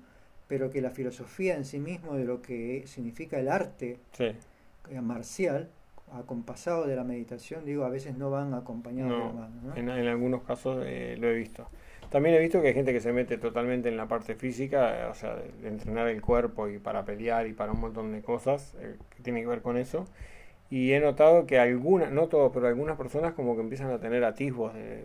pero 0.47 0.71
que 0.71 0.83
la 0.83 0.91
filosofía 0.91 1.57
en 1.57 1.65
sí 1.65 1.79
mismo 1.79 2.15
de 2.15 2.25
lo 2.25 2.43
que 2.43 2.85
significa 2.87 3.39
el 3.39 3.49
arte 3.49 3.99
eh, 4.19 5.01
marcial, 5.01 5.71
acompasado 6.13 6.87
de 6.87 6.95
la 6.95 7.05
meditación, 7.05 7.65
digo, 7.65 7.85
a 7.85 7.89
veces 7.89 8.19
no 8.19 8.31
van 8.31 8.53
acompañados 8.53 9.13
de 9.13 9.19
la 9.19 9.33
mano. 9.33 9.77
En, 9.77 9.89
algunos 9.89 10.43
casos 10.43 10.85
eh, 10.87 11.17
lo 11.19 11.29
he 11.29 11.35
visto. 11.35 11.69
También 12.11 12.35
he 12.35 12.39
visto 12.39 12.61
que 12.61 12.69
hay 12.69 12.75
gente 12.75 12.93
que 12.93 13.01
se 13.01 13.15
mete 13.15 13.39
totalmente 13.39 13.89
en 13.89 13.97
la 13.97 14.07
parte 14.07 14.35
física, 14.35 15.01
eh, 15.01 15.05
o 15.07 15.15
sea, 15.15 15.37
de, 15.37 15.69
entrenar 15.69 16.09
el 16.09 16.21
cuerpo 16.21 16.69
y 16.69 16.79
para 16.79 17.07
pelear 17.07 17.47
y 17.47 17.55
para 17.55 17.73
un 17.73 17.81
montón 17.81 18.13
de 18.13 18.21
cosas 18.21 18.77
que 19.17 19.23
tiene 19.23 19.41
que 19.41 19.47
ver 19.47 19.63
con 19.63 19.79
eso 19.79 20.07
y 20.73 20.95
he 20.95 21.01
notado 21.01 21.45
que 21.45 21.59
algunas, 21.59 22.13
no 22.13 22.29
todos, 22.29 22.51
pero 22.51 22.67
algunas 22.67 22.97
personas 22.97 23.35
como 23.35 23.57
que 23.57 23.61
empiezan 23.61 23.91
a 23.91 24.01
tener 24.01 24.25
atisbos, 24.25 24.73
de, 24.73 25.05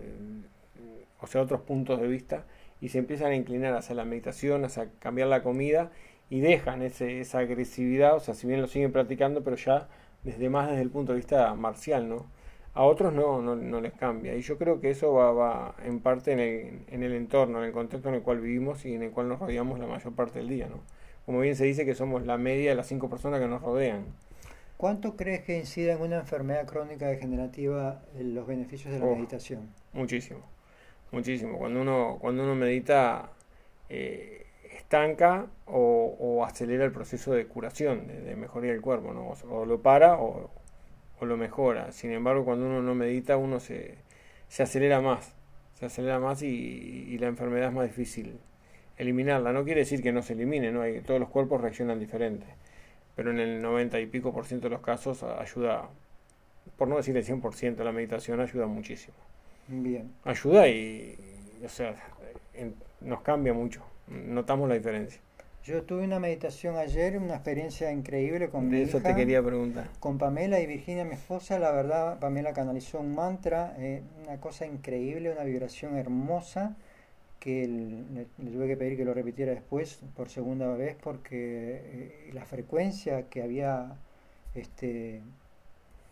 o 1.19 1.27
sea, 1.27 1.41
otros 1.41 1.59
puntos 1.59 1.99
de 1.99 2.07
vista, 2.07 2.45
y 2.79 2.87
se 2.87 2.99
empiezan 2.99 3.33
a 3.33 3.35
inclinar 3.35 3.73
hacia 3.73 3.93
la 3.93 4.05
meditación, 4.05 4.63
hacia 4.63 4.89
cambiar 4.99 5.27
la 5.27 5.43
comida, 5.43 5.91
y 6.29 6.39
dejan 6.39 6.83
ese, 6.83 7.19
esa 7.19 7.39
agresividad, 7.39 8.15
o 8.15 8.21
sea, 8.21 8.33
si 8.33 8.47
bien 8.47 8.61
lo 8.61 8.67
siguen 8.67 8.93
practicando, 8.93 9.43
pero 9.43 9.57
ya 9.57 9.89
desde 10.23 10.49
más 10.49 10.69
desde 10.69 10.83
el 10.83 10.89
punto 10.89 11.11
de 11.11 11.17
vista 11.17 11.53
marcial, 11.55 12.07
¿no? 12.07 12.27
A 12.73 12.85
otros 12.85 13.11
no, 13.11 13.41
no, 13.41 13.57
no 13.57 13.81
les 13.81 13.91
cambia. 13.91 14.35
Y 14.37 14.41
yo 14.43 14.57
creo 14.57 14.79
que 14.79 14.91
eso 14.91 15.11
va, 15.11 15.33
va 15.33 15.75
en 15.83 15.99
parte 15.99 16.31
en 16.31 16.39
el, 16.39 16.79
en 16.87 17.03
el 17.03 17.11
entorno, 17.11 17.59
en 17.59 17.65
el 17.65 17.73
contexto 17.73 18.07
en 18.07 18.15
el 18.15 18.21
cual 18.21 18.39
vivimos 18.39 18.85
y 18.85 18.93
en 18.93 19.03
el 19.03 19.11
cual 19.11 19.27
nos 19.27 19.39
rodeamos 19.39 19.79
la 19.79 19.87
mayor 19.87 20.15
parte 20.15 20.39
del 20.39 20.47
día, 20.47 20.69
¿no? 20.69 20.79
Como 21.25 21.41
bien 21.41 21.57
se 21.57 21.65
dice 21.65 21.85
que 21.85 21.93
somos 21.93 22.25
la 22.25 22.37
media 22.37 22.69
de 22.69 22.75
las 22.77 22.87
cinco 22.87 23.09
personas 23.09 23.41
que 23.41 23.47
nos 23.47 23.61
rodean. 23.61 24.05
¿Cuánto 24.77 25.15
crees 25.15 25.41
que 25.41 25.57
incida 25.57 25.93
en 25.93 26.01
una 26.01 26.19
enfermedad 26.19 26.67
crónica 26.67 27.07
degenerativa 27.07 28.03
los 28.15 28.45
beneficios 28.45 28.93
de 28.93 28.99
la 28.99 29.07
meditación? 29.07 29.73
Muchísimo, 29.93 30.41
muchísimo. 31.11 31.57
Cuando 31.57 31.81
uno, 31.81 32.19
cuando 32.21 32.43
uno 32.43 32.53
medita, 32.53 33.31
eh, 33.89 34.45
estanca 34.77 35.47
o, 35.65 36.45
acelera 36.45 36.85
el 36.85 36.91
proceso 36.91 37.33
de 37.33 37.47
curación, 37.47 38.05
de, 38.07 38.35
mejoría 38.35 38.71
del 38.71 38.81
cuerpo, 38.81 39.13
¿no? 39.13 39.33
O 39.49 39.65
lo 39.65 39.81
para 39.81 40.19
o, 40.19 40.51
lo 41.21 41.37
mejora. 41.37 41.91
Sin 41.91 42.11
embargo, 42.11 42.45
cuando 42.45 42.67
uno 42.67 42.83
no 42.83 42.93
medita, 42.93 43.35
uno 43.35 43.59
se, 43.59 43.95
se 44.47 44.61
acelera 44.61 45.01
más, 45.01 45.33
se 45.73 45.87
acelera 45.87 46.19
más 46.19 46.43
y, 46.43 46.47
y, 46.47 47.17
la 47.17 47.25
enfermedad 47.25 47.69
es 47.69 47.73
más 47.73 47.87
difícil 47.87 48.39
eliminarla. 48.97 49.53
No 49.53 49.63
quiere 49.63 49.79
decir 49.81 50.03
que 50.03 50.11
no 50.11 50.21
se 50.21 50.33
elimine, 50.33 50.71
¿no? 50.71 50.83
Hay, 50.83 51.01
todos 51.01 51.19
los 51.19 51.29
cuerpos 51.29 51.61
reaccionan 51.61 51.99
diferente 51.99 52.45
pero 53.17 53.31
en 53.31 53.39
el 53.39 53.61
90 53.63 53.99
y 53.99 54.05
pico 54.05 54.31
por 54.31 54.45
ciento 54.45 54.67
de 54.69 54.75
los 54.75 54.81
casos 54.81 55.23
ayuda, 55.23 55.89
por 56.77 56.87
no 56.87 56.97
decir 56.97 57.17
el 57.17 57.25
100%, 57.25 57.83
la 57.83 57.91
meditación 57.91 58.39
ayuda 58.39 58.67
muchísimo. 58.67 59.17
Bien. 59.67 60.13
Ayuda 60.23 60.67
y, 60.67 61.17
o 61.65 61.67
sea, 61.67 61.95
nos 63.01 63.21
cambia 63.21 63.53
mucho, 63.53 63.81
notamos 64.07 64.69
la 64.69 64.75
diferencia. 64.75 65.19
Yo 65.63 65.81
tuve 65.81 66.03
una 66.03 66.19
meditación 66.19 66.77
ayer, 66.77 67.17
una 67.17 67.33
experiencia 67.33 67.91
increíble 67.91 68.49
con 68.49 68.69
De 68.69 68.83
eso 68.83 69.01
te 69.01 69.15
quería 69.15 69.43
preguntar. 69.43 69.89
Con 69.99 70.19
Pamela 70.19 70.59
y 70.61 70.67
Virginia, 70.67 71.03
mi 71.03 71.15
esposa. 71.15 71.59
La 71.59 71.71
verdad, 71.71 72.19
Pamela 72.19 72.53
canalizó 72.53 72.99
un 72.99 73.15
mantra, 73.15 73.75
eh, 73.79 74.01
una 74.23 74.39
cosa 74.39 74.65
increíble, 74.65 75.29
una 75.29 75.43
vibración 75.43 75.97
hermosa 75.97 76.77
que 77.39 77.67
le, 77.67 78.25
tuve 78.51 78.67
que 78.67 78.77
pedir 78.77 78.97
que 78.97 79.05
lo 79.05 79.13
repitiera 79.13 79.51
después 79.53 79.99
por 80.15 80.29
segunda 80.29 80.67
vez 80.75 80.95
porque 81.01 81.81
eh, 81.83 82.31
la 82.33 82.45
frecuencia 82.45 83.29
que 83.29 83.43
había 83.43 83.97
este, 84.55 85.21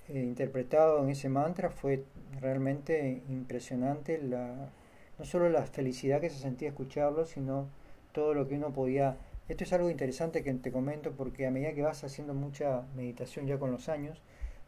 eh, 0.10 0.22
interpretado 0.24 1.04
en 1.04 1.10
ese 1.10 1.30
mantra 1.30 1.70
fue 1.70 2.04
realmente 2.40 3.24
impresionante, 3.30 4.22
la, 4.22 4.70
no 5.18 5.26
solo 5.26 5.50
la 5.50 5.64
felicidad 5.64 6.22
que 6.22 6.30
se 6.30 6.38
sentía 6.38 6.70
escucharlo, 6.70 7.26
sino 7.26 7.68
todo 8.12 8.34
lo 8.34 8.48
que 8.48 8.56
uno 8.56 8.72
podía... 8.72 9.18
Esto 9.50 9.64
es 9.64 9.74
algo 9.74 9.90
interesante 9.90 10.44
que 10.44 10.54
te 10.56 10.72
comento 10.72 11.12
porque 11.12 11.46
a 11.46 11.52
medida 11.52 11.74
que 11.74 11.82
vas 11.82 12.04
haciendo 12.04 12.34
mucha 12.34 12.84
meditación 12.96 13.48
ya 13.48 13.60
con 13.60 13.72
los 13.72 13.90
años, 13.90 14.22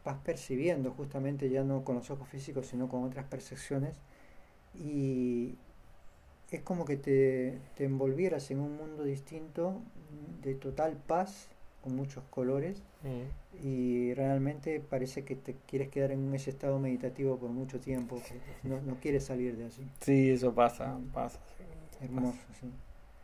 vas 0.04 0.18
percibiendo 0.24 0.92
justamente 0.92 1.50
ya 1.50 1.64
no 1.64 1.84
con 1.84 1.96
los 1.96 2.10
ojos 2.10 2.28
físicos, 2.28 2.66
sino 2.66 2.88
con 2.88 3.04
otras 3.04 3.24
percepciones. 3.26 3.96
Y 4.74 5.56
es 6.50 6.62
como 6.62 6.84
que 6.84 6.96
te, 6.96 7.58
te 7.76 7.84
envolvieras 7.84 8.50
en 8.50 8.60
un 8.60 8.76
mundo 8.76 9.04
distinto, 9.04 9.80
de 10.42 10.54
total 10.54 10.96
paz, 11.06 11.48
con 11.82 11.94
muchos 11.96 12.24
colores, 12.30 12.82
Mm. 13.04 13.64
y 13.64 14.12
realmente 14.14 14.80
parece 14.80 15.24
que 15.24 15.36
te 15.36 15.54
quieres 15.68 15.88
quedar 15.88 16.10
en 16.10 16.34
ese 16.34 16.50
estado 16.50 16.80
meditativo 16.80 17.38
por 17.38 17.50
mucho 17.50 17.78
tiempo, 17.78 18.20
no, 18.64 18.80
no 18.80 18.96
quieres 18.96 19.24
salir 19.24 19.56
de 19.56 19.66
así. 19.66 19.86
Sí, 20.00 20.30
eso 20.30 20.52
pasa, 20.52 20.98
pasa. 21.14 21.38
sí. 21.56 22.04
Hermoso, 22.04 22.38
sí. 22.60 22.66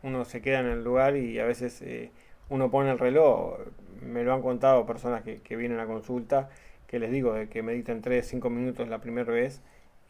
Uno 0.03 0.23
se 0.23 0.41
queda 0.41 0.61
en 0.61 0.67
el 0.67 0.83
lugar 0.83 1.17
y 1.17 1.39
a 1.39 1.45
veces 1.45 1.81
eh, 1.81 2.11
uno 2.49 2.71
pone 2.71 2.91
el 2.91 2.99
reloj. 2.99 3.57
Me 4.01 4.23
lo 4.23 4.33
han 4.33 4.41
contado 4.41 4.85
personas 4.85 5.23
que, 5.23 5.41
que 5.41 5.55
vienen 5.57 5.79
a 5.79 5.87
consulta, 5.87 6.49
que 6.87 6.99
les 6.99 7.11
digo 7.11 7.33
de 7.33 7.49
que 7.49 7.61
mediten 7.63 8.01
3, 8.01 8.25
5 8.25 8.49
minutos 8.49 8.87
la 8.87 8.99
primera 9.01 9.31
vez 9.31 9.61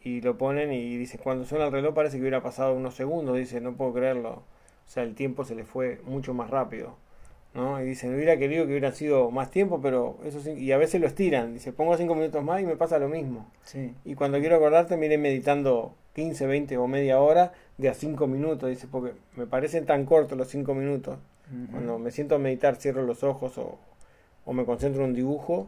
y 0.06 0.20
lo 0.20 0.38
ponen 0.38 0.72
y 0.72 0.96
dicen, 0.96 1.20
cuando 1.20 1.44
suena 1.44 1.66
el 1.66 1.72
reloj 1.72 1.92
parece 1.92 2.16
que 2.16 2.20
hubiera 2.20 2.40
pasado 2.40 2.74
unos 2.74 2.94
segundos, 2.94 3.36
dice, 3.36 3.60
no 3.60 3.74
puedo 3.74 3.92
creerlo. 3.92 4.30
O 4.30 4.88
sea, 4.88 5.02
el 5.02 5.16
tiempo 5.16 5.44
se 5.44 5.56
le 5.56 5.64
fue 5.64 6.00
mucho 6.04 6.32
más 6.32 6.48
rápido. 6.48 6.94
¿no? 7.54 7.82
Y 7.82 7.86
dicen, 7.86 8.14
hubiera 8.14 8.36
querido 8.36 8.66
que 8.66 8.70
hubiera 8.70 8.92
sido 8.92 9.32
más 9.32 9.50
tiempo, 9.50 9.80
pero 9.82 10.18
eso 10.24 10.40
sí, 10.40 10.52
y 10.52 10.70
a 10.70 10.78
veces 10.78 11.00
lo 11.00 11.08
estiran. 11.08 11.54
Dice, 11.54 11.72
pongo 11.72 11.96
5 11.96 12.14
minutos 12.14 12.44
más 12.44 12.60
y 12.62 12.66
me 12.66 12.76
pasa 12.76 13.00
lo 13.00 13.08
mismo. 13.08 13.50
Sí, 13.64 13.94
Y 14.04 14.14
cuando 14.14 14.38
quiero 14.38 14.54
acordarte, 14.54 14.96
me 14.96 15.06
iré 15.06 15.18
meditando 15.18 15.96
15, 16.14 16.46
20 16.46 16.76
o 16.76 16.86
media 16.86 17.18
hora 17.18 17.52
de 17.76 17.88
a 17.88 17.94
5 17.94 18.28
minutos, 18.28 18.70
dice, 18.70 18.86
porque 18.86 19.12
me 19.34 19.46
parecen 19.46 19.86
tan 19.86 20.04
cortos 20.04 20.38
los 20.38 20.46
5 20.46 20.72
minutos. 20.72 21.18
Cuando 21.72 21.98
me 21.98 22.12
siento 22.12 22.36
a 22.36 22.38
meditar, 22.38 22.76
cierro 22.76 23.02
los 23.02 23.24
ojos 23.24 23.58
o, 23.58 23.76
o 24.44 24.52
me 24.52 24.64
concentro 24.64 25.02
en 25.02 25.10
un 25.10 25.16
dibujo, 25.16 25.66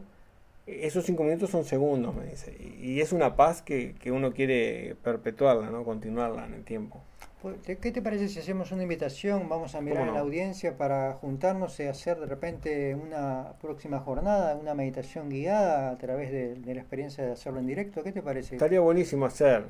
esos 0.85 1.05
5 1.05 1.23
minutos 1.23 1.49
son 1.49 1.63
segundos, 1.65 2.15
me 2.15 2.25
dice. 2.25 2.55
Y, 2.81 2.99
es 3.01 3.11
una 3.13 3.35
paz 3.35 3.61
que, 3.61 3.95
que 3.95 4.11
uno 4.11 4.33
quiere 4.33 4.95
perpetuarla, 5.03 5.69
¿no? 5.69 5.83
Continuarla 5.83 6.45
en 6.45 6.53
el 6.53 6.63
tiempo. 6.63 7.01
Pues, 7.41 7.61
¿te- 7.61 7.77
¿Qué 7.77 7.91
te 7.91 8.01
parece 8.01 8.27
si 8.27 8.39
hacemos 8.39 8.71
una 8.71 8.83
invitación? 8.83 9.47
Vamos 9.47 9.73
a 9.75 9.81
mirar 9.81 9.99
¿Cómo 9.99 10.09
en 10.09 10.13
la 10.15 10.19
no? 10.19 10.25
audiencia 10.25 10.77
para 10.77 11.13
juntarnos 11.13 11.79
y 11.79 11.83
hacer 11.83 12.19
de 12.19 12.25
repente 12.25 12.95
una 12.95 13.53
próxima 13.61 13.99
jornada, 13.99 14.55
una 14.55 14.73
meditación 14.73 15.29
guiada 15.29 15.89
a 15.91 15.97
través 15.97 16.31
de, 16.31 16.55
de 16.55 16.75
la 16.75 16.81
experiencia 16.81 17.25
de 17.25 17.31
hacerlo 17.31 17.59
en 17.59 17.67
directo. 17.67 18.03
¿Qué 18.03 18.11
te 18.11 18.21
parece? 18.21 18.55
Estaría 18.55 18.81
buenísimo 18.81 19.25
hacer. 19.25 19.63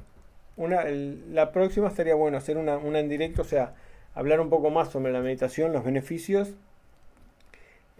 Una, 0.57 0.81
el- 0.81 1.33
la 1.35 1.51
próxima 1.51 1.87
estaría 1.89 2.15
bueno 2.15 2.37
hacer 2.37 2.57
una, 2.57 2.77
una 2.77 2.99
en 2.99 3.07
directo, 3.09 3.43
o 3.43 3.45
sea, 3.45 3.75
hablar 4.15 4.39
un 4.41 4.49
poco 4.49 4.71
más 4.71 4.89
sobre 4.89 5.13
la 5.13 5.21
meditación, 5.21 5.71
los 5.71 5.83
beneficios, 5.83 6.55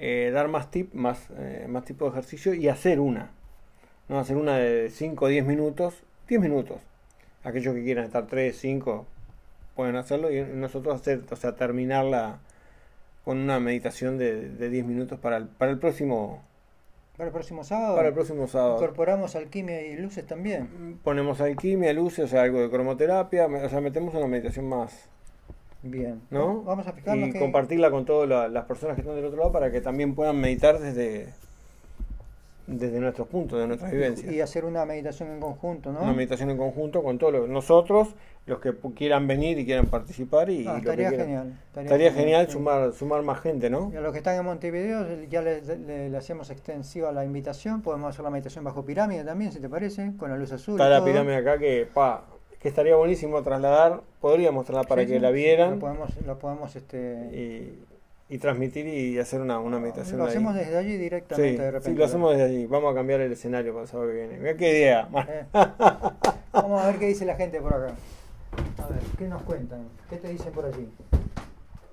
eh, 0.01 0.32
dar 0.34 0.48
más 0.48 0.72
tip, 0.72 0.94
más, 0.94 1.27
eh, 1.38 1.65
más 1.68 1.84
tipo 1.84 2.06
de 2.06 2.12
ejercicio 2.12 2.53
y 2.53 2.70
hacer 2.70 3.01
una. 3.01 3.32
No 4.08 4.18
hacer 4.18 4.38
una 4.38 4.58
de 4.58 4.89
5 4.89 5.25
o 5.25 5.27
10 5.27 5.46
minutos, 5.46 5.94
10 6.29 6.39
minutos. 6.39 6.77
Aquellos 7.44 7.75
que 7.75 7.84
quieran 7.84 8.06
estar 8.06 8.25
3, 8.25 8.58
5 8.58 9.06
pueden 9.75 9.98
hacerlo 9.98 10.32
y 10.32 10.41
nosotros 10.41 10.96
hacer, 10.96 11.22
o 11.29 11.36
sea, 11.36 11.56
terminarla 11.56 12.39
con 13.25 13.38
una 13.38 13.60
meditación 13.60 14.18
de, 14.18 14.50
de 14.50 14.70
10 14.70 14.86
minutos 14.86 15.20
para 15.20 15.36
el, 15.36 15.48
para 15.48 15.72
el 15.72 15.79
próximo 15.79 16.41
Para 17.18 17.27
el 17.27 17.34
próximo 17.34 17.65
sábado. 17.65 17.98
para 17.98 18.08
el 18.08 18.13
próximo 18.13 18.48
sábado. 18.48 18.75
Incorporamos 18.77 19.36
alquimia 19.36 19.86
y 19.86 19.98
luces 19.98 20.25
también. 20.25 20.98
Ponemos 21.03 21.41
alquimia, 21.41 21.91
luces, 21.91 22.25
o 22.25 22.27
sea, 22.29 22.44
algo 22.44 22.62
de 22.62 22.70
cromoterapia, 22.70 23.48
o 23.48 23.70
sea, 23.70 23.82
metemos 23.82 24.13
una 24.15 24.27
meditación 24.27 24.70
más, 24.70 25.10
Bien. 25.82 26.22
¿no? 26.30 26.62
Vamos 26.64 26.88
a 26.88 26.92
fijarnos 26.94 27.30
y 27.30 27.32
que 27.34 27.40
compartirla 27.40 27.90
con 27.92 28.06
todas 28.06 28.28
la- 28.28 28.48
las 28.50 28.66
personas 28.66 28.96
que 28.96 29.02
están 29.02 29.16
del 29.16 29.26
otro 29.26 29.38
lado 29.40 29.52
para 29.52 29.72
que 29.72 29.80
también 29.82 30.14
puedan 30.14 30.38
meditar 30.40 30.78
desde, 30.80 31.34
desde 32.68 33.00
nuestros 33.00 33.28
puntos, 33.28 33.60
de 33.60 33.66
nuestras 33.68 33.92
vivencias. 33.92 34.32
y 34.32 34.42
hacer 34.42 34.64
una 34.66 34.86
meditación 34.86 35.30
en 35.32 35.40
conjunto, 35.40 35.92
¿no? 35.92 36.02
Una 36.02 36.14
meditación 36.14 36.52
en 36.52 36.58
conjunto 36.58 37.02
con 37.02 37.18
todos 37.18 37.34
los- 37.34 37.50
nosotros, 37.50 38.10
los 38.46 38.60
que 38.60 38.74
quieran 38.96 39.26
venir 39.28 39.58
y 39.58 39.65
quieran 39.65 39.86
participar 39.88 40.50
y, 40.50 40.68
Ah, 40.68 40.74
lo 40.74 40.74
que 40.74 40.80
estaría 40.89 41.12
genial. 41.12 41.54
Estaría 41.76 42.12
genial 42.13 42.50
sumar, 42.50 42.94
sumar 42.94 43.22
más 43.24 43.39
gente, 43.42 43.70
¿no? 43.70 43.89
Y 43.94 43.96
a 43.98 44.02
los 44.02 44.12
que 44.12 44.18
están 44.20 44.36
en 44.38 44.46
Montevideo 44.46 45.06
ya 45.30 45.42
le, 45.42 45.62
le- 45.62 46.10
le 46.10 46.18
hacemos 46.18 46.50
extensiva 46.50 47.12
la 47.12 47.24
invitación. 47.26 47.82
Podemos 47.82 48.10
hacer 48.10 48.24
la 48.24 48.32
meditación 48.32 48.63
bajo 48.63 48.84
pirámide 48.86 49.24
también, 49.24 49.52
si 49.52 49.60
te 49.60 49.70
parece, 49.70 50.12
con 50.18 50.30
la 50.30 50.38
luz 50.38 50.52
azul. 50.52 50.76
Está 50.76 50.88
y 50.88 50.89
la 50.92 50.98
todo. 50.98 51.06
pirámide 51.08 51.36
acá 51.38 51.58
que, 51.58 51.88
pa, 51.92 52.24
que 52.60 52.67
estaría 52.67 52.95
buenísimo 52.95 53.41
trasladar, 53.41 54.02
podríamos 54.19 54.65
trasladar 54.65 54.88
para 54.88 55.02
Sí, 55.02 55.08
que 55.08 55.13
sí, 55.13 55.19
la 55.19 55.30
sí, 55.30 55.34
vieran. 55.36 55.72
Lo 55.72 55.80
podemos, 55.80 56.10
lo 56.26 56.39
podemos 56.39 56.76
este, 56.76 56.98
y, 58.30 58.34
y 58.34 58.38
transmitir 58.38 58.86
y 58.88 59.17
hacer 59.17 59.39
una, 59.41 59.60
una 59.60 59.80
meditación 59.80 60.17
lo 60.17 60.26
ahí. 60.26 60.30
hacemos 60.32 60.56
desde 60.56 60.78
allí 60.78 60.98
directamente 60.98 61.52
Sí, 61.52 61.58
de 61.58 61.72
repente. 61.72 61.89
sí, 61.89 61.95
lo 61.95 62.06
hacemos 62.06 62.32
desde 62.32 62.43
allí. 62.45 62.65
Vamos 62.65 62.91
a 62.91 62.95
cambiar 62.95 63.22
el 63.22 63.32
escenario 63.32 63.72
para 63.74 63.84
el 63.84 63.89
sábado 63.89 64.10
que 64.10 64.15
viene. 64.15 64.38
Mira 64.38 64.58
qué 64.58 64.69
idea. 64.72 65.08
Eh. 65.28 65.45
Vamos 66.54 66.82
a 66.82 66.88
ver 66.88 67.00
qué 67.00 67.08
dice 67.08 67.26
la 67.26 67.36
gente 67.36 67.62
por 67.62 67.74
acá. 67.74 67.93
A 68.84 68.88
ver, 68.88 69.00
¿qué 69.17 69.26
nos 69.28 69.41
cuentan? 69.43 69.88
¿Qué 70.10 70.17
te 70.17 70.28
dicen 70.28 70.52
por 70.52 70.65
allí? 70.65 70.89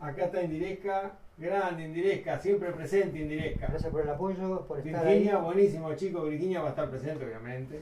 Acá 0.01 0.25
está 0.27 0.43
Indiresca, 0.43 1.13
grande 1.39 1.85
Indiresca, 1.85 2.39
siempre 2.41 2.71
presente 2.73 3.19
Indiresca. 3.19 3.69
Gracias 3.69 3.91
por 3.93 4.01
el 4.03 4.09
apoyo, 4.09 4.67
por 4.67 4.79
estar 4.79 5.05
Virginia, 5.07 5.37
ahí. 5.37 5.43
buenísimo 5.43 5.95
chicos, 5.95 6.29
Virginia 6.29 6.61
va 6.61 6.67
a 6.67 6.71
estar 6.71 6.89
presente 6.91 7.25
obviamente. 7.25 7.81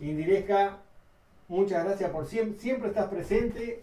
Indiresca, 0.00 0.78
muchas 1.48 1.84
gracias 1.84 2.10
por 2.10 2.26
siempre, 2.26 2.60
siempre 2.60 2.88
estás 2.88 3.08
presente, 3.08 3.82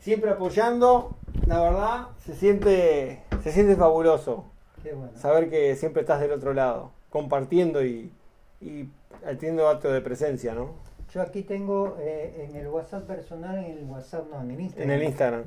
siempre 0.00 0.30
apoyando. 0.30 1.16
La 1.46 1.60
verdad, 1.60 2.08
se 2.24 2.34
siente, 2.34 3.22
se 3.42 3.52
siente 3.52 3.76
fabuloso. 3.76 4.44
Qué 4.82 4.92
bueno. 4.92 5.16
saber 5.16 5.48
que 5.48 5.76
siempre 5.76 6.02
estás 6.02 6.20
del 6.20 6.32
otro 6.32 6.54
lado, 6.54 6.90
compartiendo 7.10 7.84
y, 7.84 8.12
y 8.60 8.88
haciendo 9.24 9.68
acto 9.68 9.92
de 9.92 10.00
presencia, 10.00 10.54
¿no? 10.54 10.70
Yo 11.12 11.20
aquí 11.20 11.42
tengo 11.42 11.98
eh, 12.00 12.48
en 12.48 12.56
el 12.56 12.68
WhatsApp 12.68 13.06
personal, 13.06 13.58
en 13.58 13.78
el 13.78 13.84
WhatsApp, 13.84 14.26
no, 14.30 14.40
en 14.40 14.50
el 14.50 14.60
Instagram. 14.60 14.90
En 14.90 14.96
el 14.98 15.06
Instagram. 15.06 15.44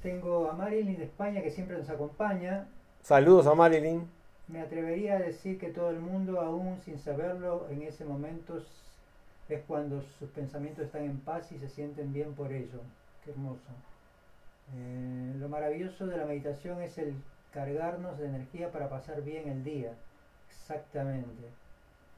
Tengo 0.00 0.48
a 0.48 0.52
Marilyn 0.52 0.96
de 0.96 1.04
España 1.04 1.42
que 1.42 1.50
siempre 1.50 1.76
nos 1.76 1.90
acompaña. 1.90 2.68
Saludos 3.02 3.48
a 3.48 3.54
Marilyn. 3.54 4.06
Me 4.46 4.60
atrevería 4.60 5.16
a 5.16 5.18
decir 5.18 5.58
que 5.58 5.68
todo 5.68 5.90
el 5.90 5.98
mundo, 5.98 6.40
aún 6.40 6.78
sin 6.84 6.98
saberlo, 7.00 7.66
en 7.70 7.82
ese 7.82 8.04
momento 8.04 8.62
es 9.54 9.62
cuando 9.66 10.02
sus 10.18 10.30
pensamientos 10.30 10.86
están 10.86 11.04
en 11.04 11.18
paz 11.20 11.50
y 11.52 11.58
se 11.58 11.68
sienten 11.68 12.12
bien 12.12 12.34
por 12.34 12.52
ello. 12.52 12.80
Qué 13.24 13.30
hermoso. 13.30 13.70
Eh, 14.74 15.34
lo 15.38 15.48
maravilloso 15.48 16.06
de 16.06 16.16
la 16.16 16.24
meditación 16.24 16.80
es 16.82 16.96
el 16.98 17.14
cargarnos 17.52 18.18
de 18.18 18.26
energía 18.26 18.70
para 18.70 18.88
pasar 18.88 19.22
bien 19.22 19.48
el 19.48 19.64
día. 19.64 19.92
Exactamente. 20.48 21.48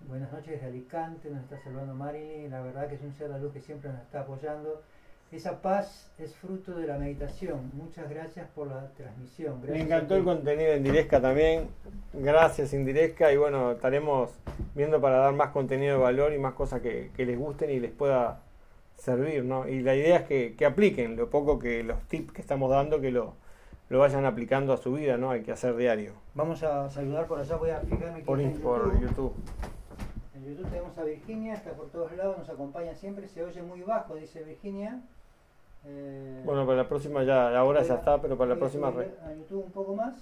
Buenas 0.08 0.30
noches 0.32 0.52
desde 0.52 0.66
Alicante, 0.66 1.30
nos 1.30 1.42
está 1.44 1.58
saludando 1.58 1.94
Marilyn. 1.94 2.50
La 2.50 2.60
verdad 2.60 2.88
que 2.88 2.96
es 2.96 3.02
un 3.02 3.12
ser 3.14 3.32
de 3.32 3.40
luz 3.40 3.52
que 3.52 3.60
siempre 3.60 3.90
nos 3.90 4.02
está 4.02 4.20
apoyando. 4.20 4.82
Esa 5.34 5.60
paz 5.60 6.12
es 6.16 6.32
fruto 6.36 6.76
de 6.76 6.86
la 6.86 6.96
meditación. 6.96 7.72
Muchas 7.74 8.08
gracias 8.08 8.46
por 8.54 8.68
la 8.68 8.88
transmisión. 8.96 9.60
Me 9.68 9.80
encantó 9.80 10.14
el 10.14 10.22
contenido 10.22 10.70
en 10.70 10.78
Indiresca 10.78 11.20
también. 11.20 11.70
Gracias 12.12 12.72
Indiresca 12.72 13.32
y 13.32 13.36
bueno, 13.36 13.72
estaremos 13.72 14.30
viendo 14.76 15.00
para 15.00 15.18
dar 15.18 15.34
más 15.34 15.50
contenido 15.50 15.96
de 15.96 16.02
valor 16.04 16.32
y 16.34 16.38
más 16.38 16.54
cosas 16.54 16.80
que, 16.82 17.10
que 17.16 17.26
les 17.26 17.36
gusten 17.36 17.70
y 17.70 17.80
les 17.80 17.90
pueda 17.90 18.42
servir, 18.96 19.44
¿no? 19.44 19.66
Y 19.66 19.80
la 19.82 19.96
idea 19.96 20.18
es 20.18 20.22
que, 20.22 20.54
que 20.54 20.66
apliquen 20.66 21.16
lo 21.16 21.28
poco 21.30 21.58
que 21.58 21.82
los 21.82 22.00
tips 22.04 22.32
que 22.32 22.40
estamos 22.40 22.70
dando, 22.70 23.00
que 23.00 23.10
lo, 23.10 23.34
lo 23.88 23.98
vayan 23.98 24.24
aplicando 24.26 24.72
a 24.72 24.76
su 24.76 24.92
vida, 24.92 25.16
¿no? 25.16 25.32
Hay 25.32 25.42
que 25.42 25.50
hacer 25.50 25.74
diario. 25.74 26.12
Vamos 26.34 26.62
a 26.62 26.88
saludar 26.90 27.26
por 27.26 27.40
allá, 27.40 27.56
voy 27.56 27.70
a 27.70 27.80
fijarme 27.80 28.22
quién 28.22 28.24
Por, 28.24 28.40
está 28.40 28.56
en 28.56 28.62
por 28.62 29.00
YouTube. 29.00 29.08
YouTube. 29.08 29.34
En 30.36 30.44
YouTube 30.44 30.70
tenemos 30.70 30.96
a 30.96 31.02
Virginia, 31.02 31.54
está 31.54 31.72
por 31.72 31.90
todos 31.90 32.12
lados, 32.12 32.38
nos 32.38 32.48
acompaña 32.48 32.94
siempre, 32.94 33.26
se 33.26 33.42
oye 33.42 33.62
muy 33.62 33.82
bajo, 33.82 34.14
dice 34.14 34.44
Virginia. 34.44 35.02
Eh, 35.86 36.42
Bueno, 36.44 36.64
para 36.66 36.78
la 36.78 36.88
próxima 36.88 37.22
ya, 37.24 37.50
la 37.50 37.64
hora 37.64 37.82
ya 37.82 37.94
está, 37.94 38.20
pero 38.20 38.36
para 38.36 38.50
la 38.54 38.56
próxima 38.56 38.90
re- 38.90 39.14
a 39.24 39.32
YouTube 39.34 39.64
un 39.66 39.72
poco 39.72 39.94
más. 39.94 40.14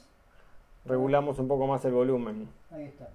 regulamos 0.84 1.38
un 1.38 1.46
poco 1.48 1.66
más 1.66 1.84
el 1.84 1.92
volumen. 1.92 2.48
Ahí 2.72 2.84
está. 2.84 3.08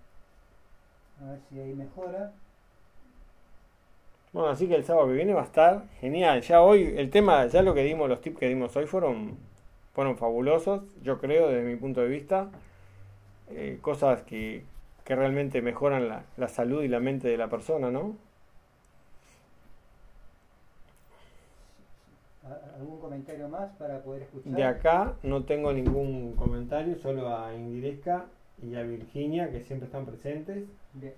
A 1.22 1.32
ver 1.32 1.40
si 1.50 1.60
ahí 1.60 1.74
mejora. 1.74 2.32
Bueno, 4.32 4.50
así 4.50 4.68
que 4.68 4.76
el 4.76 4.84
sábado 4.86 5.08
que 5.08 5.14
viene 5.14 5.34
va 5.34 5.42
a 5.42 5.46
estar 5.46 5.84
genial. 6.00 6.42
Ya 6.42 6.62
hoy, 6.62 6.94
el 6.98 7.10
tema, 7.10 7.46
ya 7.48 7.62
lo 7.64 7.74
que 7.74 7.84
dimos, 7.84 8.08
los 8.08 8.22
tips 8.22 8.38
que 8.40 8.48
dimos 8.48 8.76
hoy 8.78 8.86
fueron, 8.86 9.38
fueron 9.94 10.18
fabulosos, 10.18 10.84
yo 11.02 11.18
creo, 11.20 11.48
desde 11.50 11.64
mi 11.68 11.76
punto 11.76 12.02
de 12.02 12.08
vista. 12.08 12.50
Eh, 13.50 13.80
cosas 13.82 14.22
que, 14.24 14.64
que 15.06 15.16
realmente 15.16 15.62
mejoran 15.62 16.08
la, 16.08 16.24
la 16.38 16.48
salud 16.50 16.84
y 16.84 16.88
la 16.88 17.00
mente 17.00 17.28
de 17.30 17.38
la 17.38 17.48
persona, 17.50 17.90
¿no? 17.90 18.16
¿A- 22.44 22.67
¿Algún 22.78 23.00
comentario 23.00 23.50
más 23.50 23.72
para 23.78 24.04
poder 24.04 24.24
escuchar? 24.24 24.54
De 24.54 24.64
acá 24.64 25.16
no 25.24 25.44
tengo 25.44 25.74
ningún 25.74 26.36
comentario, 26.36 26.96
solo 26.98 27.36
a 27.36 27.54
Indiresca 27.56 28.26
y 28.62 28.76
a 28.76 28.84
Virginia, 28.84 29.50
que 29.50 29.62
siempre 29.62 29.88
están 29.88 30.06
presentes. 30.06 30.66
Bien. 30.94 31.14